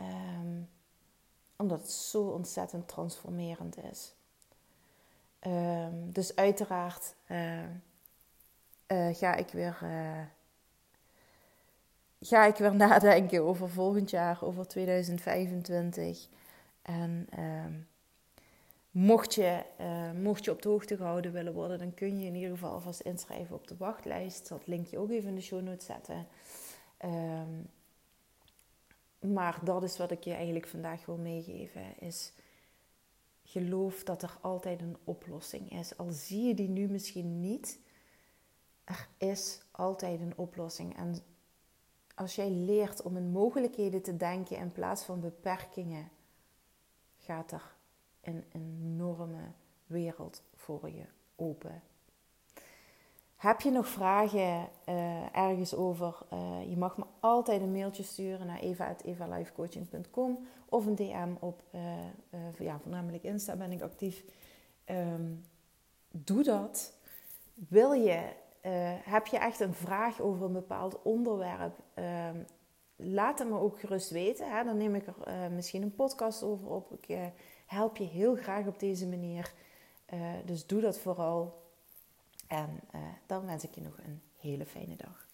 Um, 0.00 0.68
omdat 1.56 1.80
het 1.80 1.90
zo 1.90 2.22
ontzettend 2.22 2.88
transformerend 2.88 3.76
is. 3.90 4.14
Um, 5.46 6.12
dus 6.12 6.36
uiteraard 6.36 7.14
uh, 7.28 7.58
uh, 8.86 9.14
ga 9.14 9.34
ik 9.34 9.48
weer. 9.48 9.78
ga 12.20 12.44
ik 12.44 12.56
weer 12.56 12.76
nadenken 12.86 13.42
over 13.42 13.70
volgend 13.70 14.10
jaar, 14.10 14.42
over 14.42 14.66
2025. 14.66 16.26
En 16.82 17.26
um, 17.38 17.88
Mocht 18.90 19.34
je, 19.34 19.62
uh, 19.80 20.12
mocht 20.22 20.44
je 20.44 20.50
op 20.50 20.62
de 20.62 20.68
hoogte 20.68 20.96
gehouden 20.96 21.32
willen 21.32 21.52
worden, 21.52 21.78
dan 21.78 21.94
kun 21.94 22.18
je 22.18 22.26
in 22.26 22.34
ieder 22.34 22.50
geval 22.50 22.72
alvast 22.72 23.00
inschrijven 23.00 23.54
op 23.54 23.66
de 23.66 23.76
wachtlijst. 23.76 24.48
Het 24.48 24.66
linkje 24.66 24.98
ook 24.98 25.10
even 25.10 25.28
in 25.28 25.34
de 25.34 25.40
show 25.40 25.62
notes 25.62 25.86
zetten. 25.86 26.26
Um, 27.04 27.70
maar 29.32 29.60
dat 29.64 29.82
is 29.82 29.98
wat 29.98 30.10
ik 30.10 30.24
je 30.24 30.32
eigenlijk 30.32 30.66
vandaag 30.66 31.06
wil 31.06 31.16
meegeven. 31.16 31.98
Is 31.98 32.32
geloof 33.42 34.04
dat 34.04 34.22
er 34.22 34.38
altijd 34.40 34.82
een 34.82 34.96
oplossing 35.04 35.72
is. 35.72 35.96
Al 35.96 36.10
zie 36.10 36.46
je 36.46 36.54
die 36.54 36.68
nu 36.68 36.88
misschien 36.88 37.40
niet, 37.40 37.80
er 38.84 39.08
is 39.18 39.60
altijd 39.70 40.20
een 40.20 40.36
oplossing. 40.36 40.96
En 40.96 41.14
als 42.14 42.34
jij 42.34 42.50
leert 42.50 43.02
om 43.02 43.16
in 43.16 43.30
mogelijkheden 43.30 44.02
te 44.02 44.16
denken 44.16 44.56
in 44.56 44.72
plaats 44.72 45.02
van 45.02 45.20
beperkingen, 45.20 46.08
gaat 47.16 47.52
er 47.52 47.74
een 48.20 48.44
enorme 48.52 49.52
wereld 49.86 50.42
voor 50.54 50.90
je 50.90 51.04
open. 51.36 51.82
Heb 53.40 53.60
je 53.60 53.70
nog 53.70 53.88
vragen 53.88 54.68
uh, 54.88 55.36
ergens 55.36 55.74
over? 55.74 56.18
Uh, 56.32 56.70
je 56.70 56.76
mag 56.76 56.96
me 56.96 57.04
altijd 57.20 57.60
een 57.60 57.72
mailtje 57.72 58.02
sturen 58.02 58.46
naar 58.46 58.58
eva.evalifecoaching.com 58.58 60.46
of 60.68 60.86
een 60.86 60.94
DM 60.94 61.34
op, 61.38 61.62
uh, 61.74 61.80
ja, 62.58 62.78
voornamelijk 62.78 63.22
Insta 63.22 63.56
ben 63.56 63.72
ik 63.72 63.82
actief. 63.82 64.24
Um, 64.86 65.44
doe 66.10 66.42
dat. 66.42 66.92
Wil 67.54 67.92
je, 67.92 68.22
heb 69.02 69.26
je 69.26 69.38
echt 69.38 69.60
een 69.60 69.74
vraag 69.74 70.20
over 70.20 70.46
een 70.46 70.52
bepaald 70.52 71.02
onderwerp? 71.02 71.78
Um, 71.94 72.46
laat 72.96 73.38
het 73.38 73.48
me 73.48 73.58
ook 73.58 73.80
gerust 73.80 74.10
weten. 74.10 74.50
Hè? 74.50 74.64
Dan 74.64 74.76
neem 74.76 74.94
ik 74.94 75.06
er 75.06 75.50
misschien 75.50 75.82
een 75.82 75.94
podcast 75.94 76.42
over 76.42 76.70
op. 76.70 76.90
help 77.70 77.96
je 77.96 78.04
heel 78.04 78.36
graag 78.36 78.66
op 78.66 78.78
deze 78.78 79.06
manier. 79.06 79.52
Uh, 80.14 80.32
dus 80.44 80.66
doe 80.66 80.80
dat 80.80 80.98
vooral. 80.98 81.62
En 82.46 82.80
uh, 82.94 83.00
dan 83.26 83.46
wens 83.46 83.64
ik 83.64 83.74
je 83.74 83.80
nog 83.80 83.98
een 83.98 84.22
hele 84.36 84.66
fijne 84.66 84.96
dag. 84.96 85.29